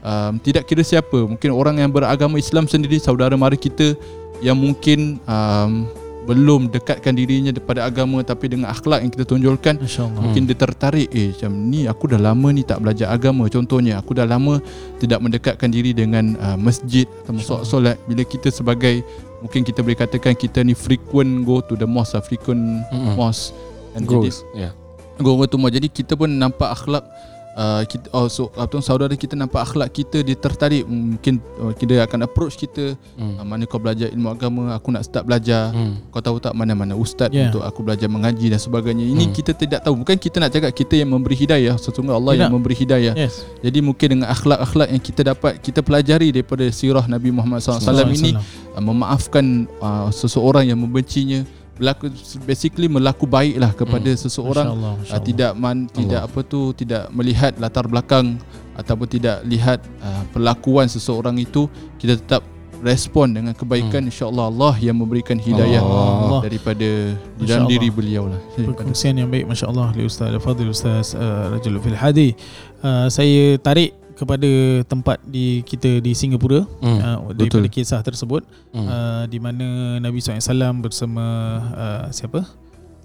um, 0.00 0.32
tidak 0.38 0.64
kira 0.64 0.86
siapa. 0.86 1.26
Mungkin 1.26 1.50
orang 1.50 1.82
yang 1.82 1.90
beragama 1.90 2.38
Islam 2.38 2.64
sendiri 2.64 3.02
saudara 3.02 3.34
mara 3.34 3.58
kita 3.58 3.98
yang 4.38 4.54
mungkin 4.54 5.18
um, 5.26 5.90
belum 6.20 6.68
dekatkan 6.70 7.16
dirinya 7.16 7.50
daripada 7.50 7.82
agama 7.82 8.20
tapi 8.22 8.46
dengan 8.46 8.70
akhlak 8.70 9.02
yang 9.02 9.10
kita 9.10 9.24
tunjulkan 9.24 9.80
mungkin 10.20 10.44
dia 10.46 10.54
tertarik 10.54 11.08
eh 11.10 11.32
macam 11.32 11.52
ni 11.66 11.88
aku 11.88 12.04
dah 12.12 12.20
lama 12.20 12.48
ni 12.52 12.62
tak 12.62 12.78
belajar 12.78 13.10
agama. 13.10 13.48
Contohnya 13.50 13.98
aku 13.98 14.14
dah 14.14 14.28
lama 14.28 14.60
tidak 15.00 15.18
mendekatkan 15.18 15.68
diri 15.68 15.90
dengan 15.90 16.36
uh, 16.38 16.54
masjid 16.60 17.08
atau 17.24 17.34
solat, 17.40 17.64
solat 17.66 17.96
bila 18.04 18.22
kita 18.22 18.52
sebagai 18.52 19.00
mungkin 19.40 19.64
kita 19.64 19.80
boleh 19.80 19.96
katakan 19.96 20.36
kita 20.36 20.60
ni 20.60 20.76
frequent 20.76 21.42
go 21.42 21.64
to 21.64 21.72
the 21.72 21.88
mosque 21.88 22.12
lah, 22.12 22.20
frequent 22.22 22.84
Mm-mm. 22.92 23.16
mosque 23.16 23.56
jadi 23.94 24.06
Goals. 24.06 24.38
Ya. 24.54 24.70
go 25.18 25.36
to 25.44 25.56
mosque 25.56 25.76
jadi 25.76 25.88
kita 25.88 26.14
pun 26.14 26.30
nampak 26.30 26.70
akhlak 26.72 27.04
Uh, 27.50 27.82
kita, 27.82 28.06
oh, 28.14 28.30
so, 28.30 28.46
atau 28.54 28.78
saudara 28.78 29.10
kita 29.18 29.34
nampak 29.34 29.66
akhlak 29.66 29.90
kita 29.90 30.22
dia 30.22 30.38
tertarik 30.38 30.86
mungkin 30.86 31.42
uh, 31.58 31.74
kita 31.74 31.98
akan 32.06 32.22
approach 32.22 32.54
kita 32.54 32.94
Hmm. 33.18 33.42
uh, 33.42 33.44
mana 33.44 33.66
kau 33.66 33.82
belajar 33.82 34.06
ilmu 34.06 34.30
agama 34.30 34.70
aku 34.70 34.94
nak 34.94 35.02
start 35.02 35.26
belajar 35.26 35.74
Hmm. 35.74 35.98
kau 36.14 36.22
tahu 36.22 36.38
tak 36.38 36.54
mana-mana 36.54 36.94
ustaz 36.94 37.26
yeah. 37.34 37.50
untuk 37.50 37.66
aku 37.66 37.82
belajar 37.82 38.06
mengaji 38.06 38.54
dan 38.54 38.62
sebagainya. 38.62 39.02
Ini 39.02 39.24
Hmm. 39.28 39.34
kita 39.34 39.52
tidak 39.58 39.82
tahu. 39.82 39.98
Bukan 39.98 40.14
kita 40.14 40.38
nak 40.38 40.54
cakap 40.54 40.70
kita 40.70 40.94
yang 41.02 41.10
memberi 41.10 41.34
hidayah, 41.34 41.74
sesungguhnya 41.74 42.14
Allah 42.16 42.32
Tidak. 42.38 42.42
yang 42.46 42.54
memberi 42.54 42.76
hidayah. 42.78 43.14
Yes. 43.18 43.42
Jadi 43.66 43.78
mungkin 43.82 44.06
dengan 44.14 44.30
akhlak-akhlak 44.30 44.88
yang 44.94 45.02
kita 45.02 45.20
dapat 45.26 45.52
kita 45.58 45.80
pelajari 45.82 46.30
daripada 46.30 46.64
sirah 46.70 47.04
Nabi 47.10 47.34
Muhammad 47.34 47.66
SAW 47.66 47.82
ini 48.14 48.38
uh, 48.38 48.78
memaafkan 48.78 49.66
uh, 49.82 50.06
seseorang 50.14 50.70
yang 50.70 50.78
membencinya, 50.78 51.42
berlaku 51.80 52.12
basically 52.44 52.86
melaku 52.86 53.24
baiklah 53.24 53.72
kepada 53.72 54.04
Hmm. 54.06 54.20
seseorang 54.20 54.66
InsyaAllah, 54.68 54.92
uh, 54.92 55.00
insyaAllah. 55.00 55.24
tidak 55.24 55.52
man, 55.56 55.76
tidak 55.88 56.20
apa 56.22 56.40
tu 56.44 56.60
tidak 56.74 57.08
melihat 57.10 57.56
latar 57.56 57.84
belakang 57.84 58.36
ataupun 58.74 59.08
tidak 59.08 59.40
lihat 59.42 59.80
uh, 59.98 60.22
perlakuan 60.28 60.86
seseorang 60.86 61.34
itu 61.36 61.64
kita 61.96 62.14
tetap 62.14 62.44
respon 62.80 63.28
dengan 63.30 63.52
kebaikan 63.52 64.00
Hmm. 64.00 64.08
insyaallah 64.08 64.46
Allah 64.46 64.72
yang 64.78 64.96
memberikan 64.96 65.36
hidayah 65.36 65.80
Allah. 65.80 66.40
daripada 66.40 66.80
di 66.80 67.16
Masya 67.38 67.44
dalam 67.46 67.64
Allah. 67.64 67.72
diri 67.76 67.88
beliau 67.90 68.24
lah 68.24 68.40
Perkongsian 68.56 69.16
yang 69.16 69.28
baik 69.28 69.44
Masya 69.44 69.68
Allah 69.68 69.92
Li 69.92 70.00
Ustaz 70.02 70.28
Al-Fadhil 70.30 70.68
Ustaz 70.68 71.12
uh, 71.12 71.52
Rajul 71.52 71.76
Fil 71.76 71.92
Hadi 71.94 72.32
uh, 72.80 73.04
Saya 73.06 73.60
tarik 73.60 73.99
kepada 74.20 74.50
tempat 74.84 75.16
di 75.24 75.46
kita 75.62 75.98
di 75.98 76.12
Singapura 76.12 76.68
Hmm. 76.78 76.98
uh, 76.98 77.18
daripada 77.32 77.64
betul. 77.64 77.72
kisah 77.72 78.00
tersebut 78.00 78.44
Hmm. 78.70 78.84
uh, 78.84 79.24
di 79.24 79.38
mana 79.38 79.66
Nabi 79.98 80.20
SAW 80.20 80.44
bersama 80.78 81.24
uh, 81.72 82.04
siapa 82.10 82.44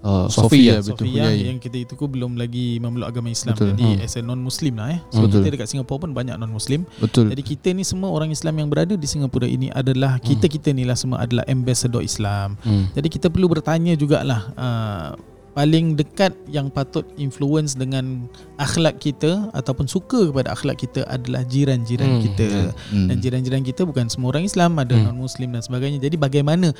uh, 0.02 0.28
Sofia, 0.28 0.78
Sofia 0.78 0.84
betul 0.84 1.08
Sofia 1.08 1.24
ya. 1.26 1.48
yang 1.48 1.56
kita 1.56 1.76
itu 1.78 1.92
ku 1.92 2.06
belum 2.06 2.36
lagi 2.36 2.76
memeluk 2.76 3.08
agama 3.08 3.26
Islam 3.28 3.52
Betul. 3.52 3.72
jadi 3.72 3.86
Hmm. 3.90 4.04
as 4.04 4.14
a 4.14 4.20
non 4.20 4.38
muslim 4.38 4.76
lah 4.76 4.88
eh 4.90 5.00
so 5.08 5.24
Betul. 5.24 5.40
kita 5.40 5.48
dekat 5.50 5.68
Singapura 5.68 5.98
pun 5.98 6.12
banyak 6.12 6.36
non 6.36 6.50
muslim 6.50 6.84
betul 6.96 7.26
jadi 7.26 7.42
kita 7.42 7.68
ni 7.72 7.82
semua 7.82 8.10
orang 8.10 8.28
Islam 8.28 8.54
yang 8.54 8.68
berada 8.68 8.92
di 8.92 9.06
Singapura 9.06 9.46
ini 9.46 9.72
adalah 9.72 10.20
kita 10.20 10.46
kita 10.46 10.70
ni 10.70 10.84
lah 10.84 10.94
semua 10.94 11.18
adalah 11.18 11.42
ambassador 11.46 12.00
Islam 12.00 12.54
Hmm. 12.60 12.92
jadi 12.92 13.08
kita 13.08 13.26
perlu 13.26 13.48
bertanya 13.48 13.94
jugalah 13.94 14.52
uh, 14.54 15.10
paling 15.56 15.96
dekat 15.96 16.36
yang 16.52 16.68
patut 16.68 17.08
influence 17.16 17.72
dengan 17.72 18.28
akhlak 18.60 19.00
kita 19.00 19.48
ataupun 19.56 19.88
suka 19.88 20.28
kepada 20.28 20.52
akhlak 20.52 20.76
kita 20.76 21.08
adalah 21.08 21.48
jiran-jiran 21.48 22.20
Hmm. 22.20 22.22
kita 22.22 22.48
Hmm. 22.92 23.08
dan 23.08 23.16
jiran-jiran 23.24 23.64
kita 23.64 23.88
bukan 23.88 24.12
semua 24.12 24.36
orang 24.36 24.44
Islam 24.44 24.76
ada 24.76 24.92
Hmm. 24.92 25.08
non 25.08 25.24
muslim 25.24 25.56
dan 25.56 25.64
sebagainya 25.64 25.96
jadi 25.96 26.20
bagaimana 26.20 26.76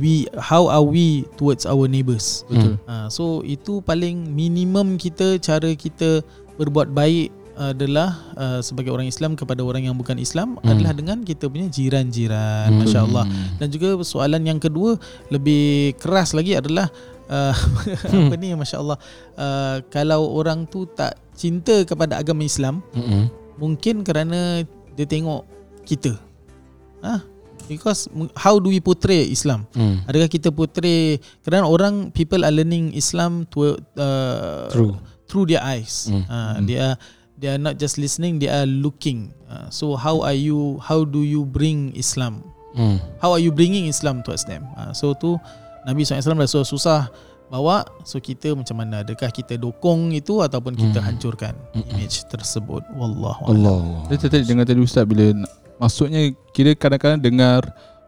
we 0.00 0.24
how 0.40 0.64
are 0.64 0.80
we 0.80 1.28
towards 1.36 1.68
our 1.68 1.84
neighbours 1.84 2.40
Betul. 2.48 2.80
Ha, 2.88 3.12
so 3.12 3.44
itu 3.44 3.84
paling 3.84 4.32
minimum 4.32 4.96
kita 4.96 5.36
cara 5.36 5.76
kita 5.76 6.24
berbuat 6.56 6.96
baik 6.96 7.28
adalah 7.56 8.20
uh, 8.36 8.60
sebagai 8.60 8.92
orang 8.92 9.08
Islam 9.08 9.32
kepada 9.32 9.64
orang 9.64 9.88
yang 9.88 9.96
bukan 9.96 10.16
Islam 10.16 10.56
Hmm. 10.60 10.72
adalah 10.72 10.92
dengan 10.92 11.20
kita 11.20 11.48
punya 11.48 11.68
jiran-jiran 11.68 12.68
Hmm. 12.68 12.80
masya-Allah. 12.80 13.24
Hmm. 13.24 13.56
Dan 13.56 13.68
juga 13.68 13.96
soalan 14.04 14.44
yang 14.44 14.56
kedua 14.56 15.00
lebih 15.28 15.96
keras 15.96 16.32
lagi 16.32 16.52
adalah 16.52 16.88
uh, 17.28 17.54
apa 18.26 18.34
ni 18.34 18.52
masya-Allah 18.52 18.98
uh, 19.34 19.76
kalau 19.88 20.30
orang 20.32 20.64
tu 20.64 20.84
tak 20.86 21.14
cinta 21.32 21.84
kepada 21.84 22.16
agama 22.16 22.42
Islam 22.42 22.80
Hmm. 22.92 23.28
mungkin 23.56 24.00
kerana 24.02 24.64
dia 24.92 25.04
tengok 25.04 25.44
kita. 25.84 26.16
Ah 27.00 27.20
because 27.66 28.06
m- 28.14 28.30
how 28.38 28.56
do 28.56 28.70
we 28.70 28.78
portray 28.78 29.26
Islam? 29.26 29.66
Hmm. 29.74 30.00
Adakah 30.06 30.30
kita 30.30 30.48
portray 30.50 31.18
kerana 31.42 31.66
orang 31.66 32.14
people 32.14 32.40
are 32.40 32.54
learning 32.54 32.94
Islam 32.94 33.44
to 33.50 33.74
uh, 33.98 34.70
True. 34.70 34.94
through 35.26 35.50
their 35.50 35.60
eyes. 35.60 36.06
Hmm. 36.08 36.24
Uh, 36.24 36.56
they 36.62 36.78
are 36.78 36.96
they 37.36 37.50
are 37.50 37.60
not 37.60 37.76
just 37.76 37.98
listening, 37.98 38.38
they 38.40 38.48
are 38.48 38.64
looking. 38.64 39.34
Uh, 39.50 39.68
so 39.68 39.92
how 39.98 40.22
are 40.22 40.36
you 40.36 40.78
how 40.80 41.04
do 41.04 41.20
you 41.20 41.44
bring 41.44 41.92
Islam? 41.92 42.40
Hmm. 42.72 42.96
How 43.20 43.32
are 43.34 43.42
you 43.42 43.50
bringing 43.50 43.88
Islam 43.88 44.22
towards 44.22 44.44
them? 44.44 44.64
Uh, 44.76 44.92
so 44.92 45.12
tu 45.12 45.36
Nabi 45.86 46.02
SAW 46.02 46.34
dah 46.34 46.66
susah 46.66 47.00
bawa 47.46 47.86
so 48.02 48.18
kita 48.18 48.52
macam 48.52 48.74
mana 48.74 49.06
adakah 49.06 49.30
kita 49.30 49.54
dokong 49.54 50.10
itu 50.10 50.42
ataupun 50.42 50.74
kita 50.74 50.98
Hmm. 50.98 51.06
hancurkan 51.14 51.54
Hmm. 51.72 51.86
image 51.94 52.26
tersebut 52.26 52.82
wallahu 52.92 53.38
a'lam. 53.46 53.54
Allah. 53.56 53.80
Saya 54.10 54.28
tadi 54.28 54.44
dengar 54.44 54.66
tadi 54.66 54.82
Ustaz 54.82 55.06
bila 55.06 55.30
maksudnya 55.78 56.26
kira 56.50 56.74
kadang-kadang 56.74 57.22
dengar 57.22 57.62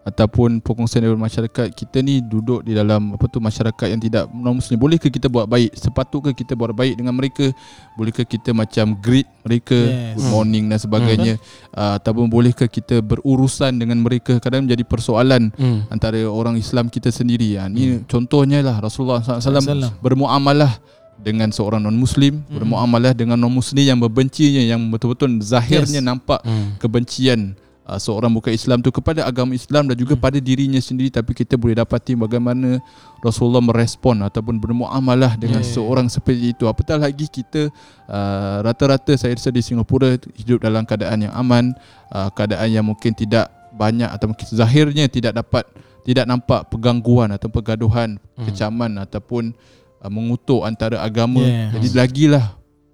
ataupun 0.09 0.59
perkongsian 0.59 1.05
dari 1.05 1.13
masyarakat 1.13 1.69
kita 1.71 2.01
ni 2.01 2.19
duduk 2.19 2.65
di 2.65 2.73
dalam 2.73 3.13
apa 3.13 3.29
tu 3.29 3.39
masyarakat 3.39 3.87
yang 3.87 4.01
tidak 4.01 4.25
non 4.33 4.57
muslim 4.57 4.75
bolehkah 4.75 5.07
kita 5.07 5.29
buat 5.29 5.45
baik 5.45 5.77
sepatutkah 5.77 6.33
kita 6.33 6.57
buat 6.57 6.73
baik 6.73 6.97
dengan 6.97 7.13
mereka 7.13 7.53
bolehkah 7.93 8.25
kita 8.25 8.51
macam 8.53 8.97
greet 8.97 9.29
mereka 9.45 9.77
Yes. 9.79 10.17
good 10.17 10.29
morning 10.29 10.65
dan 10.67 10.79
sebagainya 10.79 11.35
uh, 11.73 12.01
ataupun 12.01 12.27
bolehkah 12.27 12.67
kita 12.67 12.99
berurusan 13.01 13.77
dengan 13.77 13.99
mereka 13.99 14.41
kadang 14.41 14.65
menjadi 14.65 14.83
persoalan 14.83 15.53
Hmm. 15.55 15.85
antara 15.89 16.19
orang 16.25 16.57
Islam 16.57 16.89
kita 16.89 17.11
sendiri 17.11 17.59
ha, 17.59 17.67
ni 17.67 18.01
contohnya 18.05 18.63
lah 18.63 18.79
Rasulullah 18.79 19.21
SAW 19.21 19.93
bermuamalah 20.01 20.79
dengan 21.19 21.51
seorang 21.51 21.83
non 21.83 21.93
muslim 21.93 22.47
Mm. 22.47 22.63
bermuamalah 22.63 23.11
dengan 23.11 23.35
non 23.35 23.51
muslim 23.51 23.83
yang 23.83 23.99
membencinya 23.99 24.63
yang 24.63 24.79
betul-betul 24.89 25.35
zahirnya 25.43 25.99
Yes. 25.99 26.07
nampak 26.07 26.41
Hmm. 26.47 26.79
kebencian 26.79 27.59
uh, 27.89 27.97
seorang 27.97 28.29
bukan 28.29 28.53
Islam 28.53 28.85
tu 28.85 28.93
kepada 28.93 29.25
agama 29.25 29.57
Islam 29.57 29.89
dan 29.89 29.97
juga 29.97 30.13
Hmm. 30.13 30.23
pada 30.23 30.39
dirinya 30.39 30.77
sendiri 30.79 31.09
tapi 31.09 31.33
kita 31.33 31.57
boleh 31.57 31.73
dapati 31.75 32.13
bagaimana 32.13 32.85
Rasulullah 33.19 33.65
merespon 33.65 34.21
ataupun 34.23 34.61
bermuamalah 34.61 35.35
dengan 35.35 35.65
Yeah. 35.65 35.73
seorang 35.75 36.07
seperti 36.07 36.53
itu 36.53 36.69
apatah 36.69 37.01
lagi 37.01 37.25
kita 37.27 37.73
uh, 38.07 38.57
rata-rata 38.63 39.17
saya 39.17 39.35
rasa 39.35 39.49
di 39.49 39.65
Singapura 39.65 40.15
hidup 40.37 40.61
dalam 40.61 40.85
keadaan 40.85 41.27
yang 41.27 41.35
aman 41.35 41.73
uh, 42.13 42.29
keadaan 42.31 42.69
yang 42.69 42.85
mungkin 42.85 43.11
tidak 43.11 43.49
banyak 43.73 44.07
atau 44.07 44.31
mungkin 44.31 44.47
zahirnya 44.47 45.09
tidak 45.09 45.33
dapat 45.35 45.65
tidak 46.05 46.25
nampak 46.25 46.69
pergangguan 46.69 47.33
atau 47.33 47.49
pergaduhan 47.49 48.21
Hmm. 48.37 48.47
kecaman 48.47 48.93
ataupun 49.03 49.51
uh, 49.99 50.11
mengutuk 50.13 50.63
antara 50.63 51.01
agama 51.01 51.41
Yeah. 51.43 51.73
jadi 51.75 51.89
lagilah 51.97 52.45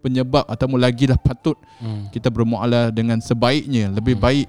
penyebab 0.00 0.44
ataupun 0.44 0.76
lagilah 0.76 1.16
patut 1.16 1.56
Hmm. 1.80 2.08
kita 2.12 2.28
bermualah 2.28 2.88
dengan 2.88 3.20
sebaiknya 3.20 3.88
lebih 3.88 4.16
Hmm. 4.16 4.24
baik 4.24 4.48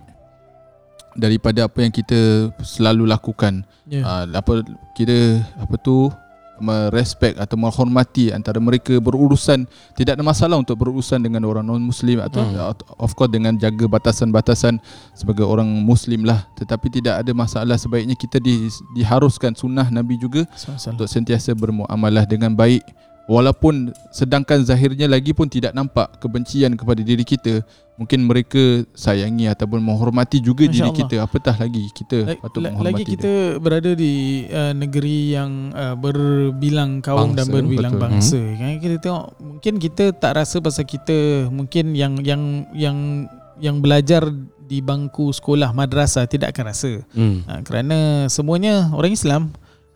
daripada 1.15 1.65
apa 1.65 1.79
yang 1.81 1.91
kita 1.91 2.51
selalu 2.61 3.07
lakukan 3.07 3.63
Yeah. 3.85 4.01
uh, 4.01 4.25
apa 4.33 4.65
kira 4.97 5.45
apa 5.61 5.77
tu 5.77 6.09
merespek 6.57 7.37
atau 7.37 7.53
menghormati 7.53 8.31
antara 8.31 8.57
mereka 8.57 8.97
berurusan 8.97 9.67
tidak 9.93 10.17
ada 10.17 10.23
masalah 10.23 10.57
untuk 10.57 10.79
berurusan 10.79 11.21
dengan 11.21 11.43
orang 11.45 11.61
non 11.61 11.83
muslim 11.83 12.17
atau 12.17 12.41
Hmm. 12.41 12.73
of 12.97 13.11
course 13.13 13.29
dengan 13.29 13.59
jaga 13.59 13.85
batasan-batasan 13.85 14.79
sebagai 15.13 15.43
orang 15.45 15.67
muslim 15.67 16.23
lah 16.23 16.47
tetapi 16.55 16.87
tidak 16.89 17.21
ada 17.21 17.31
masalah 17.35 17.75
sebaiknya 17.75 18.15
kita 18.15 18.39
di, 18.39 18.71
diharuskan 18.95 19.53
sunnah 19.53 19.85
nabi 19.91 20.17
juga 20.17 20.47
Salam. 20.57 20.95
untuk 20.97 21.05
sentiasa 21.05 21.53
bermuamalah 21.53 22.25
dengan 22.25 22.55
baik 22.55 22.81
walaupun 23.25 23.89
sedangkan 24.13 24.61
zahirnya 24.61 25.09
lagi 25.09 25.33
pun 25.33 25.49
tidak 25.49 25.73
nampak 25.73 26.13
kebencian 26.21 26.77
kepada 26.77 27.01
diri 27.01 27.25
kita 27.25 27.65
mungkin 27.95 28.27
mereka 28.27 28.83
sayangi 28.91 29.47
ataupun 29.47 29.79
menghormati 29.79 30.43
juga 30.43 30.67
Masya 30.67 30.73
diri 30.75 30.89
Allah. 30.91 30.99
kita. 30.99 31.15
Apatah 31.23 31.55
lagi 31.55 31.83
kita 31.95 32.17
La- 32.27 32.37
patut 32.43 32.61
menghormati 32.61 32.91
lagi 32.91 33.03
kita 33.07 33.33
berada 33.57 33.91
di 33.95 34.13
uh, 34.51 34.73
negeri 34.75 35.17
yang 35.31 35.51
uh, 35.71 35.95
berbilang 35.95 36.99
kaum 36.99 37.33
dan 37.33 37.47
Bangsa, 37.47 37.55
berbilang 37.55 37.93
betul. 37.95 38.03
bangsa. 38.03 38.41
Kan? 38.59 38.71
Kita 38.83 38.95
tengok 38.99 39.25
mungkin 39.39 39.73
kita 39.79 40.03
tak 40.11 40.31
rasa 40.37 40.57
pasal 40.59 40.85
kita 40.85 41.47
mungkin 41.49 41.95
yang 41.95 42.19
yang 42.19 42.67
yang 42.75 42.97
yang 43.63 43.79
belajar 43.79 44.27
di 44.65 44.83
bangku 44.83 45.31
sekolah 45.31 45.71
madrasah 45.71 46.27
tidak 46.27 46.51
akan 46.51 46.65
rasa. 46.75 46.91
Hmm. 47.15 47.47
uh, 47.47 47.61
kerana 47.63 48.27
semuanya 48.27 48.91
orang 48.91 49.15
Islam 49.15 49.55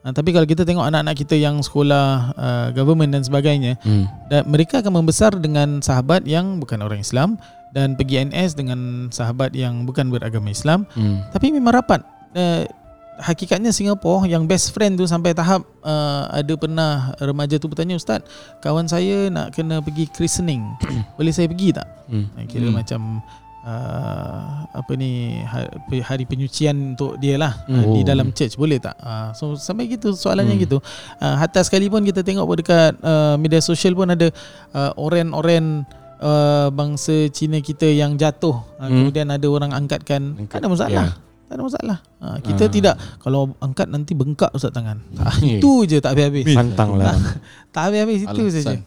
uh, 0.09 0.11
tapi 0.11 0.33
kalau 0.33 0.43
kita 0.43 0.65
tengok 0.65 0.81
anak-anak 0.83 1.13
kita 1.15 1.37
yang 1.37 1.61
sekolah 1.61 2.33
uh, 2.33 2.67
government 2.73 3.13
dan 3.13 3.21
sebagainya 3.21 3.77
Hmm. 3.85 4.09
dan 4.27 4.49
mereka 4.49 4.81
akan 4.81 4.97
membesar 4.97 5.37
dengan 5.37 5.79
sahabat 5.79 6.25
yang 6.25 6.57
bukan 6.57 6.81
orang 6.81 6.99
Islam 6.99 7.37
dan 7.69 7.93
pergi 7.93 8.25
NS 8.25 8.57
dengan 8.57 9.13
sahabat 9.13 9.53
yang 9.53 9.85
bukan 9.85 10.09
beragama 10.09 10.49
Islam 10.49 10.89
Hmm. 10.97 11.21
tapi 11.29 11.53
memang 11.53 11.77
rapat. 11.77 12.01
Uh, 12.33 12.65
hakikatnya 13.19 13.75
Singapura 13.75 14.23
yang 14.25 14.47
best 14.47 14.71
friend 14.71 14.95
tu 14.95 15.03
sampai 15.03 15.35
tahap 15.35 15.67
uh, 15.83 16.31
ada 16.31 16.55
pernah 16.55 17.11
remaja 17.19 17.59
tu 17.59 17.67
bertanya 17.67 17.99
ustaz, 17.99 18.23
kawan 18.63 18.87
saya 18.87 19.27
nak 19.27 19.51
kena 19.51 19.83
pergi 19.83 20.07
christening. 20.07 20.63
Boleh 21.19 21.35
saya 21.35 21.51
pergi 21.51 21.75
tak? 21.75 21.87
Hmm. 22.07 22.31
Kira 22.47 22.71
Hmm. 22.71 22.79
macam 22.79 23.01
uh, 23.61 24.39
apa 24.69 24.91
ni 24.93 25.11
ha- 25.41 25.71
hari 26.03 26.23
penyucian 26.23 26.93
untuk 26.93 27.17
dia 27.17 27.35
lah 27.35 27.53
Hmm. 27.63 27.75
uh, 27.75 27.85
di 27.91 28.01
Oh. 28.01 28.05
dalam 28.05 28.31
church 28.31 28.55
boleh 28.55 28.77
tak? 28.77 28.95
Uh, 28.97 29.29
so 29.31 29.53
sampai 29.53 29.87
gitu 29.87 30.11
soalannya 30.11 30.53
Hmm. 30.53 30.63
gitu. 30.63 30.77
Uh, 31.17 31.35
hatta 31.35 31.59
sekalipun 31.61 32.01
kita 32.01 32.21
tengok 32.21 32.45
pun 32.45 32.57
dekat 32.57 32.93
uh, 32.99 33.35
media 33.35 33.59
sosial 33.59 33.93
pun 33.93 34.07
ada 34.07 34.27
uh, 34.71 34.91
oren-oren 34.95 35.83
uh, 36.17 36.67
bangsa 36.69 37.27
Cina 37.29 37.59
kita 37.59 37.85
yang 37.85 38.15
jatuh 38.15 38.55
uh, 38.75 38.81
Hmm. 38.81 39.03
kemudian 39.03 39.27
ada 39.27 39.47
orang 39.47 39.71
angkatkan 39.71 40.35
Angkat. 40.37 40.49
tak 40.49 40.59
ada 40.59 40.69
masalah 40.69 40.91
Ya. 40.91 41.05
tak 41.45 41.55
ada 41.55 41.63
masalah 41.63 41.97
ha, 42.19 42.37
kita 42.37 42.63
Ah. 42.63 42.69
tidak 42.69 42.95
kalau 43.17 43.57
angkat 43.57 43.87
nanti 43.87 44.13
bengkak 44.13 44.51
ustaz 44.51 44.69
tangan 44.69 45.01
Eh. 45.41 45.57
itu 45.57 45.71
je 45.83 45.97
tak 45.97 46.13
habis-habis 46.13 46.45
Pantang 46.51 46.93
lah. 46.93 47.17
tak 47.73 47.89
habis-habis 47.89 48.21
itu 48.23 48.41
saja 48.53 48.77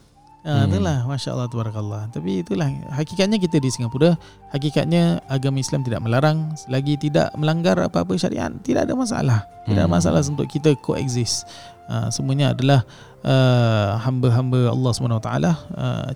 Ha, 0.43 0.67
Hmm. 0.67 0.67
itulah 0.67 1.07
Masya 1.07 1.29
Allah 1.33 1.47
Tabarakallah 1.47 2.11
Tapi 2.11 2.43
itulah 2.43 2.67
Hakikatnya 2.91 3.39
kita 3.39 3.63
di 3.63 3.71
Singapura 3.71 4.19
Hakikatnya 4.51 5.23
agama 5.25 5.57
Islam 5.57 5.81
tidak 5.81 6.03
melarang 6.03 6.51
Selagi 6.59 6.99
tidak 6.99 7.31
melanggar 7.39 7.79
apa-apa 7.79 8.19
syariat 8.19 8.51
Tidak 8.51 8.83
ada 8.83 8.91
masalah 8.93 9.47
Tidak 9.63 9.79
ada 9.79 9.87
Hmm. 9.87 9.95
masalah 9.95 10.19
untuk 10.19 10.51
kita 10.51 10.75
coexist 10.77 11.47
uh, 11.87 12.11
Semuanya 12.11 12.51
adalah 12.51 12.83
uh, 13.23 14.03
Hamba-hamba 14.03 14.75
Allah 14.75 14.91
SWT 14.91 15.31
uh, 15.31 15.47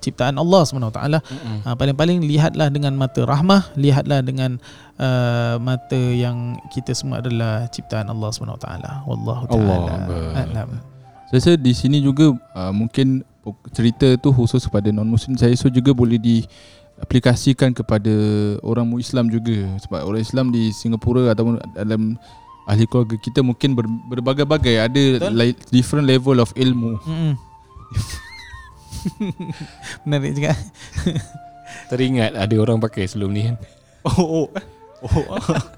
Ciptaan 0.03 0.35
Allah 0.35 0.63
SWT 0.65 0.99
Hmm. 1.31 1.59
Ha, 1.63 1.79
paling-paling 1.79 2.19
lihatlah 2.21 2.67
dengan 2.67 2.99
mata 2.99 3.23
rahmah, 3.23 3.79
lihatlah 3.79 4.27
dengan 4.27 4.59
uh, 4.99 5.55
mata 5.59 5.95
yang 5.95 6.59
kita 6.69 6.91
semua 6.93 7.23
adalah 7.23 7.71
ciptaan 7.71 8.11
Allah 8.11 8.35
SWT. 8.35 8.67
Wallahu 9.07 9.43
Allah 9.55 9.79
taala. 9.87 10.35
Alam. 10.35 10.69
saya 11.27 11.39
rasa 11.39 11.53
di 11.55 11.71
sini 11.71 11.99
juga 11.99 12.35
uh, 12.55 12.75
mungkin 12.75 13.23
cerita 13.71 14.07
tu 14.19 14.33
khusus 14.33 14.65
kepada 14.65 14.91
non 14.91 15.07
muslim 15.07 15.39
saya 15.39 15.55
rasa 15.55 15.69
juga 15.71 15.95
boleh 15.95 16.19
diaplikasikan 16.19 17.71
kepada 17.71 18.13
orang 18.65 18.89
Islam 18.99 19.31
juga 19.31 19.67
sebab 19.87 20.03
orang 20.03 20.23
Islam 20.23 20.51
di 20.51 20.73
Singapura 20.75 21.31
ataupun 21.35 21.61
dalam 21.77 22.19
ahli 22.67 22.83
keluarga 22.91 23.15
kita 23.19 23.47
mungkin 23.47 23.79
ber, 23.79 23.87
berbagai-bagai 24.11 24.75
ada 24.83 25.05
Betul. 25.23 25.33
li- 25.39 25.61
different 25.71 26.07
level 26.11 26.43
of 26.43 26.51
ilmu 26.59 26.99
Mm-mm. 27.07 27.35
Menarik 30.07 30.35
juga. 30.35 30.53
Teringat 31.91 32.35
ada 32.35 32.55
orang 32.59 32.79
pakai 32.83 33.07
sebelum 33.07 33.31
ni 33.31 33.51
kan. 33.51 33.57
Oh, 34.07 34.47
oh. 34.47 34.49
oh. 35.07 35.23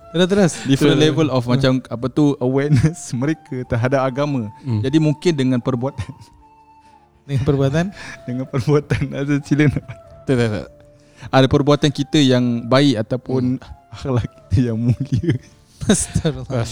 Terus 0.09 0.29
terus. 0.29 0.53
different 0.65 0.97
level 0.97 1.29
of 1.29 1.45
macam 1.45 1.85
apa 1.93 2.07
tu 2.09 2.33
awareness 2.41 3.13
mereka 3.13 3.65
terhadap 3.69 4.05
agama. 4.05 4.49
Hmm. 4.65 4.81
Jadi 4.81 4.97
mungkin 5.01 5.33
dengan 5.37 5.61
perbuatan 5.61 6.09
Dengan 7.29 7.45
perbuatan. 7.45 7.85
dengan 8.25 8.45
perbuatan 8.45 9.03
ada 9.21 9.35
sila 9.41 9.65
nak 9.69 9.85
Tak 10.25 10.35
tak 10.35 10.49
tak. 10.49 10.67
ada 11.29 11.47
perbuatan 11.47 11.91
kita 11.91 12.19
yang 12.19 12.45
baik 12.65 12.95
ataupun 12.99 13.61
akhlak 13.91 14.25
kita 14.49 14.73
yang 14.73 14.79
mulia. 14.79 15.37
Astagfirullah. 15.79 16.67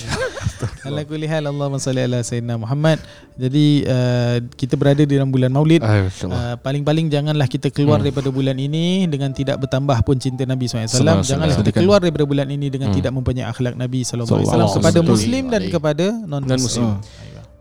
Ala 0.83 1.01
kulli 1.03 1.25
hal 1.25 1.47
Allahumma 1.47 1.79
salli 1.79 2.01
ala 2.01 2.21
sayyidina 2.21 2.59
Muhammad. 2.59 2.99
Jadi 3.35 3.87
uh, 3.87 4.43
kita 4.53 4.75
berada 4.75 4.99
di 4.99 5.09
dalam 5.09 5.31
bulan 5.31 5.49
Maulid. 5.49 5.81
Masya-Allah. 5.81 6.37
Uh, 6.37 6.57
paling-paling 6.59 7.07
janganlah 7.07 7.47
kita 7.47 7.71
keluar 7.71 7.97
Hmm. 7.97 8.05
daripada 8.05 8.29
bulan 8.29 8.55
ini 8.55 9.07
dengan 9.07 9.31
tidak 9.31 9.57
bertambah 9.59 10.03
pun 10.03 10.19
cinta 10.19 10.43
Nabi 10.43 10.67
SAW. 10.67 10.85
Sallallahu 10.85 11.23
alaihi 11.23 11.29
Janganlah 11.29 11.55
kita 11.55 11.63
wasallam. 11.63 11.81
keluar 11.81 11.99
daripada 11.99 12.25
bulan 12.25 12.47
ini 12.51 12.67
dengan 12.67 12.89
Hmm. 12.91 12.99
tidak 12.99 13.13
mempunyai 13.15 13.47
akhlak 13.47 13.75
Nabi 13.75 14.01
SAW 14.03 14.27
Sallallahu 14.27 14.43
kepada 14.43 14.53
alaihi 14.53 14.75
wasallam. 14.75 15.07
Muslim 15.09 15.45
dan 15.49 15.63
kepada 15.67 16.05
non-Muslim. 16.19 16.51
Non-Muslim. 16.51 16.89
Oh. 16.91 16.99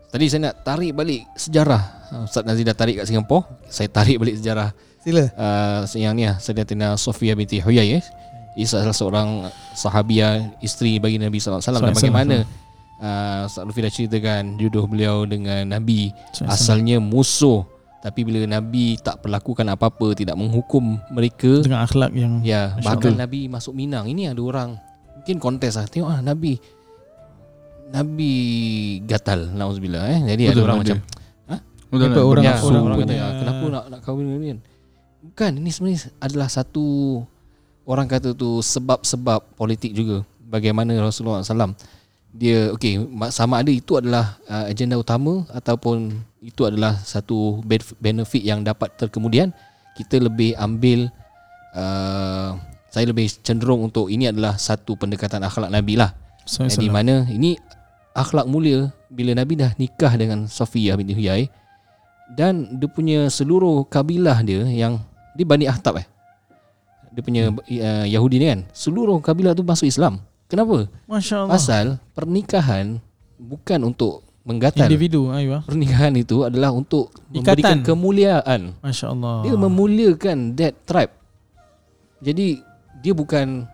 Tadi 0.06 0.24
saya 0.26 0.40
nak 0.42 0.54
tarik 0.60 0.92
balik 0.92 1.24
sejarah. 1.34 1.82
Ah, 2.10 2.24
Ustaz 2.26 2.46
Nazir 2.46 2.62
dah 2.62 2.76
tarik 2.76 3.02
kat 3.02 3.06
Singapura. 3.10 3.46
Saya 3.66 3.90
tarik 3.90 4.22
balik 4.22 4.38
sejarah 4.38 4.70
Sila. 5.02 5.26
uh, 5.34 5.82
yang 5.94 6.14
ni 6.14 6.26
lah 6.26 6.38
Sayyidatina 6.38 6.94
Sofia 6.98 7.34
binti 7.34 7.58
Huyai 7.62 7.98
eh. 7.98 8.04
Ia 8.56 8.66
salah 8.66 8.96
seorang 8.96 9.28
sahabiah 9.76 10.56
isteri 10.64 10.96
bagi 10.96 11.20
Nabi 11.20 11.36
SAW 11.36 11.60
dan 11.60 11.92
bagaimana 11.92 12.36
uh, 12.98 13.44
Ustaz 13.46 13.62
Lufi 13.68 13.84
dah 13.84 13.92
ceritakan 13.92 14.56
jodoh 14.56 14.88
beliau 14.88 15.28
dengan 15.28 15.68
Nabi 15.68 16.08
asalnya 16.48 16.96
musuh 16.96 17.68
tapi 18.00 18.22
bila 18.22 18.46
Nabi 18.46 18.96
tak 19.02 19.20
perlakukan 19.20 19.66
apa-apa 19.66 20.14
tidak 20.14 20.38
menghukum 20.38 20.96
mereka 21.10 21.60
Dengan 21.60 21.82
akhlak 21.84 22.14
yang 22.14 22.38
ya 22.40 22.78
bahkan. 22.80 23.18
Nabi 23.18 23.50
masuk 23.50 23.74
Minang 23.74 24.06
ini 24.06 24.30
ada 24.30 24.38
orang 24.40 24.78
mungkin 25.18 25.36
kontes 25.42 25.74
lah 25.74 25.84
tengok 25.90 26.10
ah 26.14 26.20
Nabi 26.22 26.54
Nabi 27.86 28.32
gatal 29.06 29.50
nauzubillah 29.54 30.02
eh 30.10 30.20
jadi 30.34 30.42
ada 30.48 30.52
Betul, 30.54 30.64
orang 30.64 30.78
ada. 30.80 30.84
macam 30.86 30.98
Betul 31.98 32.24
orang- 32.24 32.44
ya, 32.44 32.52
Bernafsu. 32.52 32.66
orang, 32.68 32.82
orang 32.84 32.98
kata 33.02 33.14
ah, 33.16 33.32
kenapa 33.40 33.64
nak 33.68 33.84
nak 33.90 34.00
kahwin 34.04 34.24
dengan 34.28 34.40
ni 34.40 34.48
kan 34.48 34.60
bukan 35.26 35.52
ini 35.58 35.70
sebenarnya 35.74 36.00
adalah 36.22 36.48
satu 36.48 36.84
orang 37.86 38.06
kata 38.06 38.34
tu 38.34 38.60
sebab-sebab 38.62 39.54
politik 39.58 39.94
juga. 39.94 40.26
Bagaimana 40.46 40.94
Rasulullah 41.02 41.42
SAW 41.42 41.74
dia 42.36 42.70
okey 42.76 43.00
sama 43.32 43.64
ada 43.64 43.72
itu 43.72 43.96
adalah 43.96 44.36
uh, 44.46 44.68
agenda 44.68 45.00
utama 45.00 45.48
ataupun 45.50 46.12
itu 46.44 46.62
adalah 46.68 47.00
satu 47.00 47.64
benefit 47.96 48.44
yang 48.44 48.60
dapat 48.60 48.92
terkemudian 48.94 49.50
kita 49.96 50.20
lebih 50.20 50.52
ambil 50.60 51.08
uh, 51.72 52.54
saya 52.92 53.08
lebih 53.08 53.32
cenderung 53.40 53.88
untuk 53.88 54.12
ini 54.12 54.28
adalah 54.28 54.60
satu 54.60 54.94
pendekatan 55.00 55.42
akhlak 55.42 55.72
Nabi 55.72 55.96
lah. 55.96 56.12
Di 56.78 56.88
mana 56.92 57.24
ini 57.26 57.56
akhlak 58.14 58.46
mulia 58.46 58.92
bila 59.10 59.32
Nabi 59.34 59.58
dah 59.58 59.72
nikah 59.80 60.12
dengan 60.14 60.46
Safiyah 60.46 60.94
binti 60.94 61.16
Huyai 61.16 61.48
dan 62.34 62.80
dia 62.80 62.88
punya 62.90 63.30
seluruh 63.30 63.86
kabilah 63.86 64.42
dia 64.42 64.66
yang 64.66 64.98
dia 65.38 65.46
Bani 65.46 65.70
Ahtab 65.70 66.02
eh 66.02 66.06
dia 67.14 67.22
punya 67.22 67.48
uh, 67.54 68.06
Yahudi 68.08 68.36
ni 68.42 68.46
kan 68.50 68.60
seluruh 68.74 69.22
kabilah 69.22 69.54
tu 69.54 69.62
masuk 69.62 69.86
Islam 69.86 70.18
kenapa 70.50 70.90
Masya 71.06 71.46
Allah. 71.46 71.52
pasal 71.54 71.84
pernikahan 72.12 72.98
bukan 73.36 73.80
untuk 73.92 74.26
menggatal 74.46 74.86
Individu. 74.86 75.26
Ayo. 75.34 75.58
pernikahan 75.66 76.14
itu 76.14 76.46
adalah 76.46 76.70
untuk 76.70 77.10
memberikan 77.34 77.82
Ikatan. 77.82 77.86
kemuliaan 77.86 78.60
Masya 78.78 79.06
Allah. 79.10 79.42
dia 79.42 79.54
memuliakan 79.58 80.54
that 80.54 80.74
tribe. 80.86 81.10
Jadi 82.22 82.62
dia 83.02 83.12
bukan 83.12 83.66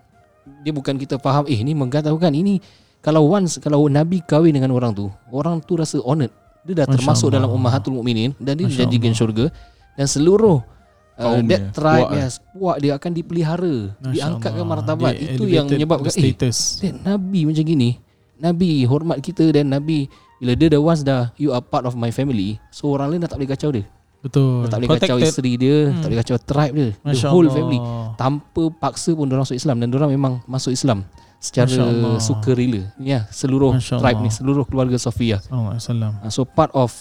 dia 0.65 0.73
bukan 0.75 0.97
kita 0.99 1.21
faham 1.21 1.47
eh 1.47 1.61
ni 1.61 1.77
menggatalkan 1.77 2.33
ini 2.35 2.59
kalau 3.05 3.29
once 3.29 3.61
kalau 3.61 3.85
Nabi 3.91 4.23
kahwin 4.25 4.55
dengan 4.57 4.73
orang 4.73 4.97
tu, 4.97 5.11
orang 5.29 5.61
tu 5.61 5.77
rasa 5.77 6.01
honored. 6.03 6.33
Dia 6.63 6.75
dah 6.75 6.85
Masya 6.85 6.95
termasuk 6.95 7.27
Allah. 7.27 7.37
dalam 7.39 7.51
ummahatul 7.51 7.95
mukminin 7.95 8.31
dan 8.37 8.55
dia 8.55 8.65
Masya 8.65 8.77
dijadikan 8.81 9.09
Allah. 9.09 9.19
syurga 9.19 9.45
dan 9.93 10.07
seluruh 10.07 10.59
uh, 10.59 11.21
Kaum 11.21 11.45
that 11.45 11.61
dia, 11.61 11.73
tribe 11.73 11.99
puak 11.99 12.11
dia. 12.11 12.21
yes, 12.21 12.33
puak 12.51 12.77
dia 12.79 12.93
akan 12.95 13.11
dipelihara, 13.13 13.75
Masya 13.95 14.13
diangkatkan 14.13 14.53
Allah. 14.57 14.71
martabat. 14.71 15.13
Dia 15.13 15.29
Itu 15.33 15.45
yang 15.45 15.67
menyebabkan 15.67 16.09
the 16.09 16.15
eh 16.15 16.23
status. 16.31 16.57
Dad, 16.79 16.95
Nabi 17.03 17.41
macam 17.45 17.65
gini 17.65 17.91
Nabi 18.37 18.83
hormat 18.83 19.19
kita 19.19 19.47
dan 19.51 19.69
Nabi 19.69 20.11
Bila 20.37 20.53
dia 20.53 20.67
dah 20.67 20.81
once 20.81 21.01
dah 21.01 21.31
You 21.37 21.51
are 21.51 21.63
part 21.63 21.83
of 21.83 21.95
my 21.95 22.11
family 22.11 22.59
So 22.71 22.91
orang 22.91 23.15
lain 23.15 23.21
dah 23.23 23.31
tak 23.31 23.39
boleh 23.39 23.51
kacau 23.51 23.71
dia 23.71 23.87
Betul. 24.19 24.67
Dah 24.67 24.69
tak 24.69 24.79
boleh 24.79 24.91
kacau 24.93 25.15
Protected. 25.15 25.31
isteri 25.31 25.53
dia 25.55 25.77
Hmm. 25.85 25.99
Tak 25.99 26.07
boleh 26.07 26.21
kacau 26.21 26.37
tribe 26.41 26.75
dia 26.75 26.89
The 26.93 27.07
Masya 27.09 27.29
whole 27.29 27.47
Allah. 27.47 27.55
family 27.57 27.79
Tanpa 28.17 28.63
paksa 28.73 29.11
pun 29.13 29.25
Diorang 29.25 29.43
masuk 29.43 29.55
Islam 29.55 29.77
Dan 29.79 29.89
diorang 29.89 30.11
memang 30.11 30.43
masuk 30.45 30.71
Islam 30.71 31.07
Secara 31.43 31.75
sukarela 32.23 32.95
Ya 33.03 33.27
seluruh 33.35 33.75
Masya 33.75 33.99
tribe 33.99 34.23
Allah. 34.23 34.31
ni 34.31 34.31
Seluruh 34.31 34.63
keluarga 34.63 34.95
Sofia. 34.95 35.43
Wasallam. 35.51 36.23
Uh, 36.23 36.31
So 36.31 36.47
part 36.47 36.71
of 36.71 36.95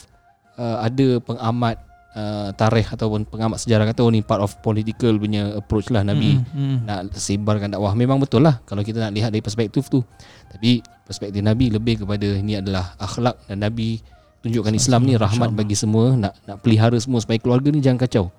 uh, 0.58 0.82
Ada 0.82 1.22
pengamat 1.22 1.78
uh, 2.18 2.50
Tarikh 2.58 2.90
ataupun 2.90 3.30
pengamat 3.30 3.62
sejarah 3.62 3.86
Kata 3.94 4.02
oh 4.02 4.10
ni 4.10 4.26
part 4.26 4.42
of 4.42 4.58
political 4.66 5.14
punya 5.22 5.54
approach 5.62 5.94
lah 5.94 6.02
Nabi. 6.02 6.42
Mm, 6.42 6.58
mm. 6.58 6.78
nak 6.90 7.14
sebarkan 7.14 7.78
dakwah. 7.78 7.94
Memang 7.94 8.18
betul 8.18 8.42
lah 8.42 8.58
kalau 8.66 8.82
kita 8.82 8.98
nak 8.98 9.14
lihat 9.14 9.30
dari 9.30 9.46
perspektif 9.46 9.94
tu. 9.94 10.02
Tapi 10.50 10.82
perspektif 11.06 11.46
Nabi 11.46 11.70
lebih 11.70 12.02
kepada 12.02 12.26
ini 12.26 12.58
adalah 12.58 12.98
akhlak 12.98 13.38
dan 13.46 13.62
Nabi 13.62 14.02
tunjukkan 14.42 14.74
Islam 14.74 15.06
ni 15.06 15.22
rahmat 15.22 15.54
bagi 15.54 15.78
semua. 15.78 16.18
Nak 16.18 16.34
nak 16.50 16.58
pelihara 16.66 16.98
semua 16.98 17.22
supaya 17.22 17.38
keluarga 17.38 17.70
ni 17.70 17.78
jangan 17.78 18.02
kacau. 18.02 18.34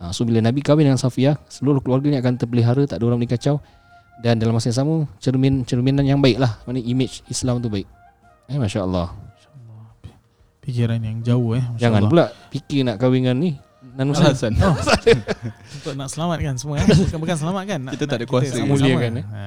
Ha, 0.00 0.10
so 0.10 0.24
bila 0.26 0.42
Nabi 0.42 0.64
kahwin 0.64 0.88
dengan 0.88 0.98
Safiyah 0.98 1.38
seluruh 1.46 1.78
keluarganya 1.78 2.18
akan 2.18 2.34
terpelihara 2.34 2.88
tak 2.90 2.98
ada 2.98 3.04
orang 3.06 3.22
boleh 3.22 3.38
kacau 3.38 3.62
dan 4.18 4.36
dalam 4.36 4.52
masa 4.52 4.68
yang 4.68 4.78
sama 4.78 4.94
cermin 5.16 5.62
cerminan 5.62 6.04
yang 6.04 6.18
baik 6.18 6.36
lah 6.36 6.60
mana 6.62 6.78
image 6.78 7.24
Islam 7.26 7.58
tu 7.58 7.66
baik 7.66 7.88
eh 8.46 8.58
Masya 8.58 8.82
Allah 8.82 9.08
Fikiran 10.60 11.02
yang 11.02 11.18
jauh 11.20 11.58
eh. 11.58 11.64
Masya 11.64 11.80
jangan 11.80 12.00
Allah. 12.00 12.10
pula 12.10 12.24
fikir 12.48 12.80
nak 12.84 12.96
kahwin 12.96 13.26
dengan 13.26 13.36
ni 13.36 13.50
Muslim 13.98 14.30
Alasan. 14.30 14.54
Oh. 14.56 14.78
Untuk 15.76 15.94
nak 15.98 16.06
selamatkan 16.06 16.54
semua 16.54 16.78
eh. 16.78 16.86
Bukan 16.86 17.18
bukan 17.18 17.36
selamatkan. 17.36 17.78
Nak, 17.82 17.92
Kita 17.92 18.04
tak 18.06 18.16
ada 18.16 18.26
kuasa. 18.30 18.54
sama-sama. 18.54 18.72
Muliakan, 18.72 19.12
eh. 19.18 19.24
Ha. 19.26 19.42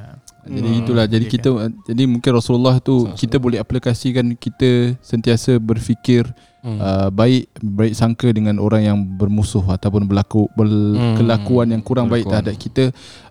Jadi 0.46 0.70
Hmm. 0.70 0.82
itulah 0.84 1.06
jadi 1.08 1.26
Okey, 1.26 1.34
kita 1.34 1.50
jadi 1.88 2.04
mungkin 2.06 2.32
Rasulullah 2.36 2.76
tu 2.78 2.96
Sama-sama. 3.00 3.18
kita 3.18 3.36
boleh 3.40 3.58
aplikasikan 3.58 4.26
kita 4.36 4.70
sentiasa 5.00 5.58
berfikir 5.58 6.28
hmm. 6.66 6.80
uh, 6.82 7.10
baik 7.14 7.46
baik 7.62 7.94
sangka 7.94 8.34
dengan 8.34 8.58
orang 8.58 8.82
yang 8.82 8.98
bermusuh 8.98 9.62
ataupun 9.62 10.10
berlaku 10.10 10.50
berkelakuan 10.58 11.70
yang 11.70 11.82
kurang 11.86 12.10
baik 12.10 12.26
Berlakuan. 12.26 12.42
terhadap 12.42 12.56
kita 12.58 12.84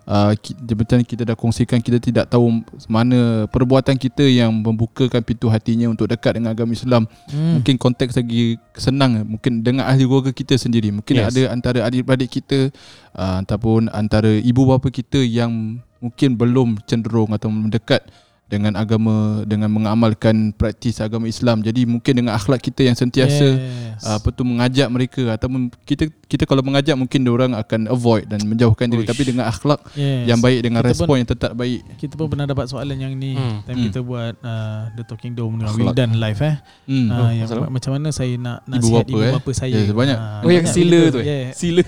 uh, 0.07 0.31
macam 0.71 1.03
kita 1.03 1.23
dah 1.27 1.35
kongsikan 1.35 1.83
kita 1.83 1.99
tidak 1.99 2.31
tahu 2.31 2.63
mana 2.87 3.43
perbuatan 3.51 3.99
kita 3.99 4.23
yang 4.23 4.55
membukakan 4.55 5.19
pintu 5.19 5.51
hatinya 5.51 5.91
untuk 5.91 6.07
dekat 6.07 6.39
dengan 6.39 6.55
agama 6.55 6.71
Islam 6.71 7.03
Hmm. 7.27 7.59
mungkin 7.59 7.75
konteks 7.75 8.15
lagi 8.15 8.55
senang 8.77 9.25
mungkin 9.25 9.59
dengan 9.59 9.89
ahli 9.89 10.05
keluarga 10.07 10.31
kita 10.31 10.55
sendiri 10.55 10.93
mungkin 10.93 11.19
Yes. 11.19 11.33
ada 11.33 11.41
antara 11.51 11.79
adik-beradik 11.83 12.31
kita 12.31 12.71
uh, 13.17 13.41
ataupun 13.43 13.91
antara 13.91 14.29
ibu 14.29 14.63
bapa 14.63 14.87
kita 14.87 15.19
yang 15.19 15.81
mungkin 15.99 16.37
belum 16.37 16.79
cenderung 16.85 17.33
atau 17.33 17.49
mendekat 17.49 18.05
dengan 18.45 18.73
agama 18.73 19.15
dengan 19.43 19.65
mengamalkan 19.67 20.53
praktis 20.53 21.01
agama 21.01 21.25
Islam 21.25 21.59
jadi 21.59 21.81
mungkin 21.83 22.13
dengan 22.15 22.33
akhlak 22.33 22.61
kita 22.61 22.83
yang 22.83 22.93
sentiasa 22.93 23.57
yes. 23.57 23.99
uh, 23.99 24.15
apa 24.15 24.29
tu 24.29 24.45
mengajak 24.45 24.85
mereka 24.87 25.33
ataupun 25.33 25.73
kita 25.81 26.05
kita 26.23 26.45
kalau 26.45 26.61
mengajak 26.61 26.93
mungkin 26.93 27.25
orang 27.25 27.51
akan 27.51 27.89
avoid 27.89 28.25
dan 28.25 28.37
menjauhkan 28.43 28.85
diri 28.85 29.01
Uish. 29.01 29.09
tapi 29.09 29.23
dengan 29.25 29.45
akhlak 29.45 29.81
yes. 29.91 30.29
yang 30.29 30.37
baik 30.37 30.61
dengan 30.61 30.79
Kita 30.79 30.89
respon 30.93 31.07
pun- 31.07 31.17
yang 31.17 31.29
tetap 31.31 31.51
baik 31.53 31.81
Kita 31.97 32.13
pun 32.13 32.27
pernah 32.27 32.45
dapat 32.45 32.65
soalan 32.65 32.95
yang 32.95 33.13
ni 33.13 33.33
Hmm. 33.33 33.65
time 33.65 33.75
Hmm. 33.75 33.85
kita 33.89 33.99
buat 33.99 34.33
uh, 34.39 34.81
The 34.93 35.03
Talking 35.03 35.33
Dome 35.33 35.57
dengan. 35.57 35.73
Wildan 35.73 36.11
live 36.15 36.39
eh. 36.39 36.55
hmm. 36.85 37.07
Uh, 37.07 37.17
Oh, 37.17 37.29
yang 37.31 37.47
masalah? 37.49 37.67
macam 37.67 37.91
mana 37.91 38.07
saya 38.09 38.33
nak 38.35 38.57
Ibu 38.61 38.69
nasihat 38.71 38.93
bapa, 39.01 39.09
ibu 39.09 39.19
eh. 39.19 39.33
bapa 39.33 39.51
saya. 39.51 39.73
Ya, 39.75 39.91
banyak. 39.91 40.17
Ah, 40.17 40.41
Oh 40.45 40.51
yang 40.51 40.67
sila 40.67 40.99
tu 41.09 41.17
eh 41.17 41.25
Yeah. 41.25 41.45
Sila 41.51 41.81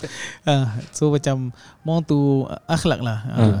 Ah, 0.46 0.64
so 0.90 1.10
macam 1.10 1.50
more 1.82 2.00
to 2.00 2.16
uh, 2.44 2.62
akhlak 2.66 3.00
lah. 3.00 3.18
Ah, 3.26 3.36
Hmm. 3.36 3.52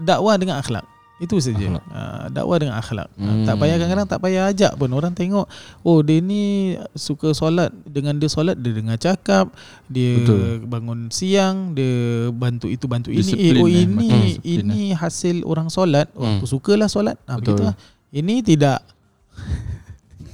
dakwah 0.00 0.34
dengan 0.34 0.58
akhlak. 0.58 0.82
Itu 1.16 1.40
saja. 1.40 1.80
Uh, 1.82 2.28
dakwah 2.28 2.56
dengan 2.56 2.76
akhlak. 2.76 3.08
Ah, 3.10 3.24
Hmm. 3.24 3.42
tak 3.42 3.56
payah 3.56 3.74
kadang-kadang 3.74 4.04
tak 4.06 4.20
payah 4.20 4.42
ajak 4.46 4.72
pun 4.74 4.90
orang 4.90 5.10
tengok 5.10 5.48
oh 5.80 5.98
dia 6.00 6.20
ni 6.20 6.42
suka 6.92 7.32
solat 7.32 7.72
dengan 7.82 8.12
dia 8.14 8.28
solat 8.28 8.52
dia 8.54 8.70
dengar 8.70 8.96
cakap, 8.96 9.48
dia 9.86 10.20
Betul. 10.20 10.62
bangun 10.62 11.08
siang, 11.08 11.72
dia 11.72 11.96
bantu 12.30 12.68
itu 12.68 12.84
bantu 12.84 13.08
ini. 13.08 13.16
Eh, 13.16 13.24
Disiplin, 13.24 13.56
oh 13.56 13.66
eh. 13.66 13.76
ini 13.78 14.08
disiplin, 14.36 14.64
ini 14.66 14.82
hasil 14.92 15.36
orang 15.42 15.68
solat. 15.68 16.12
Oh 16.12 16.22
Hmm. 16.22 16.36
aku 16.36 16.46
sukalah 16.46 16.86
solat. 16.86 17.16
Ah 17.24 17.36
Betul. 17.36 17.56
begitu 17.56 17.62
lah. 17.64 17.76
Ini 18.10 18.34
tidak 18.42 18.78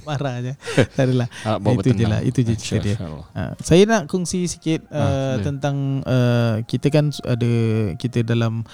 marah 0.03 0.35
je. 0.41 0.53
tak 0.95 1.03
adalah. 1.05 1.27
Ah, 1.41 1.57
bawa 1.57 1.79
Itu 1.79 1.95
je 1.95 2.05
lah, 2.05 2.19
itu 2.19 2.39
je 2.41 2.53
cerita 2.53 2.83
dia. 2.83 2.95
Ha, 3.31 3.55
saya 3.57 3.87
nak 3.87 4.03
kongsi 4.05 4.43
sikit 4.45 4.83
uh, 4.85 4.99
Ah, 4.99 5.07
boleh. 5.31 5.43
tentang 5.47 5.75
uh, 6.03 6.55
kita 6.67 6.91
kan 6.91 7.07
ada 7.23 7.51
kita 7.95 8.19
dalam 8.21 8.67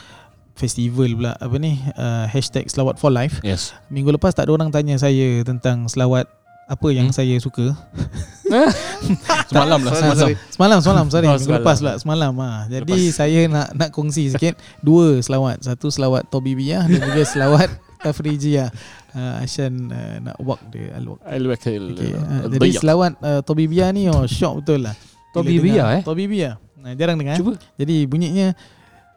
festival 0.59 1.07
pula 1.15 1.31
apa 1.33 1.55
ni 1.55 1.79
uh, 1.93 2.27
hashtag 2.27 2.67
selawat 2.67 2.95
for 2.95 3.09
life. 3.09 3.39
Yes 3.41 3.71
Minggu 3.87 4.11
lepas 4.11 4.31
tak 4.31 4.45
ada 4.45 4.53
orang 4.53 4.67
tanya 4.67 4.93
saya 4.95 5.39
tentang 5.41 5.87
selawat 5.87 6.27
apa 6.67 6.87
yang 6.89 7.07
Hmm? 7.07 7.15
saya 7.15 7.33
suka. 7.39 7.73
Semalam 9.49 9.79
lah 9.79 9.89
Semalam, 9.89 9.95
semalam. 9.95 10.17
sorry. 10.17 10.35
semalam, 10.49 10.79
semalam, 10.79 11.05
sorry. 11.07 11.25
Oh, 11.25 11.33
Minggu 11.33 11.45
semalam. 11.45 11.61
lepas 11.61 11.77
pula, 11.77 11.93
semalam. 11.95 12.31
Ha. 12.35 12.49
Jadi 12.69 12.97
saya 13.09 13.39
nak 13.47 13.67
nak 13.73 13.89
kongsi 13.89 14.29
sikit 14.29 14.53
dua 14.79 15.17
selawat. 15.17 15.61
Satu 15.61 15.87
selawat 15.87 16.27
Tobibiyah 16.27 16.83
dan 16.83 16.99
juga 17.01 17.23
selawat 17.23 17.69
Tafrijiyah. 18.05 18.69
Uh, 19.09 19.41
Ashan 19.41 19.89
uh, 19.89 20.21
nak 20.21 20.37
walk 20.37 20.61
dia 20.69 20.93
al-walk. 20.93 21.17
Al-Wakil 21.23 21.83
Okay. 21.91 22.13
Uh, 22.13 22.45
jadi 22.47 22.69
selawat 22.75 23.11
uh, 23.19 23.41
Tobibiyah 23.41 23.89
ni 23.89 24.05
oh 24.05 24.23
shock 24.25 24.61
betul 24.61 24.85
lah. 24.85 24.93
Tobibiyah, 25.31 25.73
dengar- 25.83 25.95
eh? 25.95 26.03
Tobibiyah. 26.05 26.53
Nah, 26.77 26.93
jarang 26.93 27.17
dengar. 27.17 27.33
eh? 27.33 27.39
Cuba 27.39 27.53
Jadi 27.75 28.05
bunyinya 28.05 28.53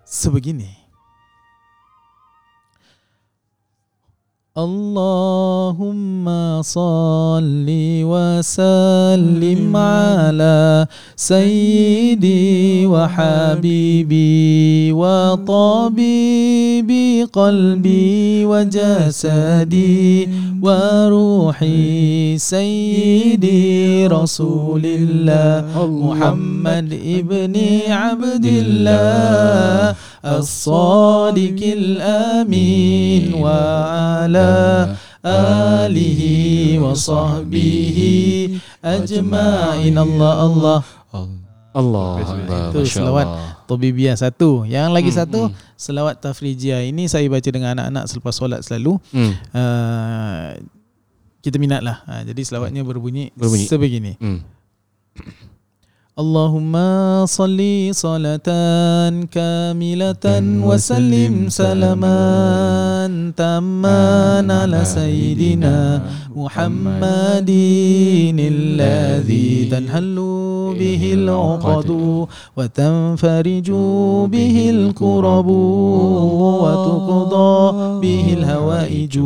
sebegini. 0.02 0.81
اللهم 4.52 6.28
صل 6.60 7.64
وسلم 8.04 9.76
على 9.76 10.86
سيدي 11.16 12.86
وحبيبي 12.86 14.92
وطبيبي 14.92 16.04
قلبي 17.32 18.44
وجسدي 18.44 20.28
وروحي 20.62 22.38
سيدي 22.38 24.06
رسول 24.06 24.82
الله 24.84 25.88
محمد 25.88 26.92
ابن 26.92 27.56
عبد 27.88 28.44
الله. 28.44 29.96
الصادق 30.25 31.59
الأمين 31.61 33.23
وعلى 33.33 34.51
آله 35.25 36.21
وصحبه 36.79 37.97
أجمعين 38.85 39.97
الله 39.97 40.35
الله 40.45 40.79
Allah 41.77 42.09
Itu 42.17 42.33
Allah 42.33 42.61
Itu 42.73 42.79
Masya 42.81 42.95
selawat. 42.97 43.25
Allah 43.29 43.45
Tobibiyah 43.69 44.15
satu 44.17 44.65
Yang 44.65 44.89
lagi 44.89 45.09
Hmm, 45.13 45.19
satu 45.21 45.41
hmm. 45.45 45.53
Selawat 45.77 46.15
Tafrijiyah 46.17 46.81
Ini 46.89 47.05
saya 47.05 47.29
baca 47.29 47.49
dengan 47.53 47.77
anak-anak 47.77 48.03
Selepas 48.09 48.33
solat 48.33 48.65
selalu 48.65 48.97
hmm. 49.13 49.33
uh, 49.53 50.57
Kita 51.45 51.61
minat 51.61 51.85
lah 51.85 52.01
uh, 52.09 52.21
Jadi 52.25 52.41
selawatnya 52.41 52.81
berbunyi, 52.81 53.29
Berbunyi. 53.37 53.69
Sebegini 53.69 54.17
Hmm. 54.17 54.41
اللهم 56.17 56.73
صل 57.25 57.61
صلاة 57.91 58.49
كاملة 59.31 60.25
وسلم 60.65 61.49
سلاما 61.49 62.17
تاما 63.37 64.01
على 64.49 64.85
سيدنا 64.85 66.01
محمد 66.35 67.49
الذي 68.39 69.65
تنهل 69.71 70.15
به 70.79 71.13
العقد 71.13 71.89
وتنفرج 72.57 73.69
به 74.33 74.69
الكرب 74.69 75.47
وتقضى 76.63 77.61
به 78.01 78.25
الهوائج 78.33 79.19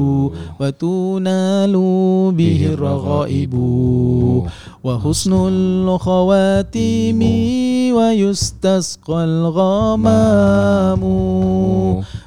وتنال 0.60 1.74
به 2.32 2.70
الرغائب 2.74 3.54
وحسن 4.84 5.34
الخواتيم 6.77 7.21
ويستسقى 7.97 9.25
الغمام 9.25 11.01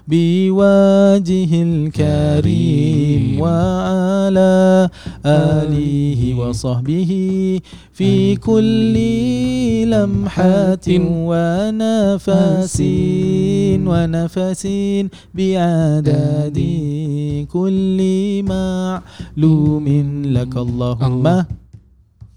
بوجه 0.08 1.52
الكريم 1.54 3.42
وعلى 3.42 4.90
آله 5.26 6.22
وصحبه 6.40 7.12
في 7.94 8.36
كل 8.36 8.96
لمحة 9.90 10.88
ونفس 11.30 12.78
ونفس 13.86 14.68
بعدد 15.36 16.58
كل 17.52 18.00
معلوم 18.44 19.88
لك 20.26 20.54
اللهم 20.58 21.26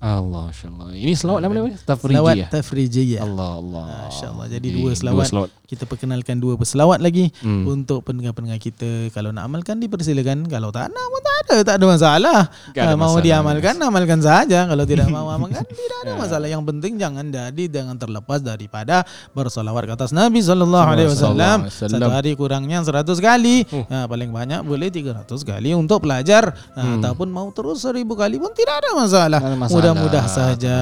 Allah. 0.02 0.18
Allah 0.42 0.42
Masya 0.44 0.66
Allah 0.68 0.88
Ini 0.92 1.12
selawat 1.14 1.40
nama 1.40 1.52
apa? 1.54 1.70
Selawat 1.70 1.84
Tafrijiyah 1.86 2.48
Tafrijiyah 2.50 3.20
Allah 3.22 3.50
Allah 3.56 3.84
Masya 4.02 4.26
Allah. 4.28 4.46
Jadi 4.48 4.68
dua 4.72 4.90
selawat. 4.92 5.14
Dua 5.14 5.24
selawat 5.24 5.48
Kita 5.64 5.82
perkenalkan 5.84 6.36
dua 6.36 6.54
berselawat 6.54 6.98
lagi 6.98 7.30
hmm. 7.38 7.64
Untuk 7.64 8.02
pendengar-pendengar 8.02 8.58
kita 8.58 8.90
Kalau 9.08 9.30
nak 9.30 9.44
amalkan 9.44 9.78
dipersilakan 9.78 10.44
Kalau 10.46 10.68
tak 10.68 10.90
nak 10.90 11.06
pun 11.06 11.20
tak 11.20 11.36
ada 11.40 11.56
Tak 11.62 11.74
ada 11.76 11.86
masalah 11.86 12.40
Tak 12.68 12.82
ada 12.82 12.92
Ah, 12.92 12.96
Mau 12.96 13.06
masalah. 13.08 13.22
diamalkan 13.22 13.74
Amalkan 13.78 14.20
saja 14.20 14.58
Kalau 14.64 14.84
tidak 14.84 15.06
mau 15.06 15.30
amalkan 15.32 15.62
Tidak 15.62 15.98
ada 16.00 16.12
masalah 16.14 16.46
Yang 16.46 16.62
penting 16.66 16.92
jangan 16.96 17.24
jadi 17.28 17.64
Jangan 17.70 17.96
terlepas 17.96 18.40
daripada 18.40 19.06
Bersalawat 19.30 19.86
ke 19.86 19.92
atas 19.92 20.10
Nabi 20.10 20.40
Sallallahu 20.40 20.82
Alaihi 20.84 21.08
Wasallam 21.08 21.70
Satu 21.70 22.10
hari 22.10 22.34
kurangnya 22.34 22.82
100 22.82 23.06
kali 23.16 23.54
Oh. 23.70 23.86
Ah, 23.86 24.04
Paling 24.04 24.28
banyak 24.28 24.60
boleh 24.62 24.88
300 24.88 25.22
kali 25.42 25.70
Untuk 25.72 26.02
belajar 26.02 26.50
Ah, 26.68 26.80
Hmm. 26.82 26.98
Ataupun 26.98 27.28
mau 27.28 27.46
terus 27.48 27.78
1000 27.80 28.02
kali 28.12 28.36
pun 28.36 28.50
Tidak 28.50 28.74
ada 28.74 28.90
masalah 28.92 29.38
Tak 29.38 29.48
ada 29.48 29.56
masalah. 29.56 29.91
Mudah-mudah 29.92 30.24
saja. 30.26 30.76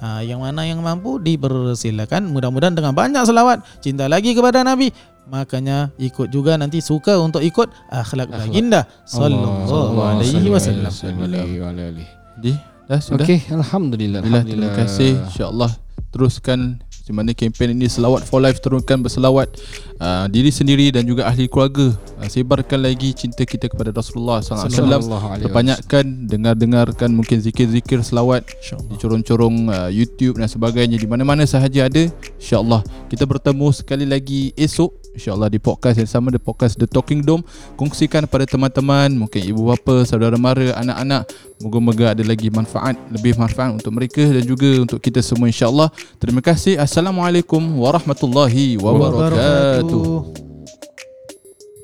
Ha, 0.00 0.08
yang 0.24 0.40
mana 0.40 0.64
yang 0.64 0.80
mampu 0.80 1.20
dipersilakan. 1.20 2.32
Mudah-mudahan 2.32 2.72
dengan 2.72 2.96
banyak 2.96 3.22
selawat, 3.28 3.60
cinta 3.84 4.08
lagi 4.08 4.32
kepada 4.32 4.64
Nabi. 4.64 4.90
Makanya 5.22 5.94
ikut 6.02 6.34
juga 6.34 6.58
nanti 6.58 6.82
suka 6.82 7.14
untuk 7.20 7.46
ikut 7.46 7.70
akhlak 7.88 8.26
Akhlak. 8.26 8.48
baginda 8.50 8.80
sallallahu 9.06 9.98
alaihi 10.02 10.50
wasallam. 10.50 10.90
Jadi 10.90 12.52
dah 12.90 12.98
sudah. 12.98 13.22
Okey 13.22 13.38
Alhamdulillah 13.54 14.20
Alhamdulillah, 14.26 14.72
terima 14.74 14.82
kasih. 14.82 15.12
InsyaAllah 15.30 15.72
teruskan 16.10 16.82
di 17.02 17.12
mana 17.12 17.34
kempen 17.34 17.74
ini 17.74 17.90
selawat 17.90 18.22
for 18.22 18.38
life 18.38 18.62
teruskan 18.62 19.02
berselawat 19.02 19.50
uh, 19.98 20.30
diri 20.30 20.54
sendiri 20.54 20.94
dan 20.94 21.02
juga 21.02 21.26
ahli 21.26 21.50
keluarga. 21.50 21.90
Uh, 22.22 22.28
sebarkan 22.30 22.86
lagi 22.86 23.10
cinta 23.10 23.42
kita 23.42 23.66
kepada 23.66 23.90
Rasulullah 23.90 24.38
sallallahu 24.38 24.70
alaihi 24.70 24.78
wasallam. 24.78 25.02
Perbanyakkan 25.50 26.04
dengar-dengarkan 26.30 27.10
mungkin 27.10 27.42
zikir-zikir 27.42 27.98
selawat 28.06 28.46
di 28.86 28.94
corong-corong 29.02 29.56
uh, 29.68 29.90
YouTube 29.90 30.38
dan 30.38 30.46
sebagainya. 30.46 30.96
Di 30.96 31.10
mana-mana 31.10 31.42
sahaja 31.42 31.90
ada 31.90 32.06
insyaallah. 32.38 32.86
Kita 33.10 33.26
bertemu 33.26 33.66
sekali 33.74 34.06
lagi 34.06 34.54
esok 34.54 35.01
insyaallah 35.12 35.48
di 35.52 35.60
podcast 35.60 35.96
yang 36.00 36.10
sama 36.10 36.32
di 36.32 36.40
podcast 36.40 36.76
The 36.76 36.88
Talking 36.88 37.22
Dome. 37.24 37.44
Kongsikan 37.76 38.24
pada 38.26 38.48
teman-teman 38.48 39.12
mungkin 39.12 39.40
ibu 39.44 39.68
bapa 39.68 40.04
saudara 40.08 40.36
mara 40.40 40.72
anak-anak. 40.76 41.28
Moga-moga 41.62 42.16
ada 42.16 42.24
lagi 42.26 42.50
manfaat 42.50 42.98
lebih 43.12 43.38
manfaat 43.38 43.76
untuk 43.76 43.92
mereka 43.94 44.24
dan 44.24 44.42
juga 44.42 44.82
untuk 44.82 44.98
kita 44.98 45.22
semua 45.22 45.46
insyaallah. 45.46 45.92
Terima 46.18 46.42
kasih. 46.42 46.80
Assalamualaikum 46.80 47.60
warahmatullahi 47.78 48.80
wabarakatuh. 48.80 50.02
Wabarakatuh. 50.02 50.50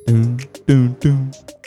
dun, 0.09 0.41
dun, 0.67 0.83
dun. 0.99 1.58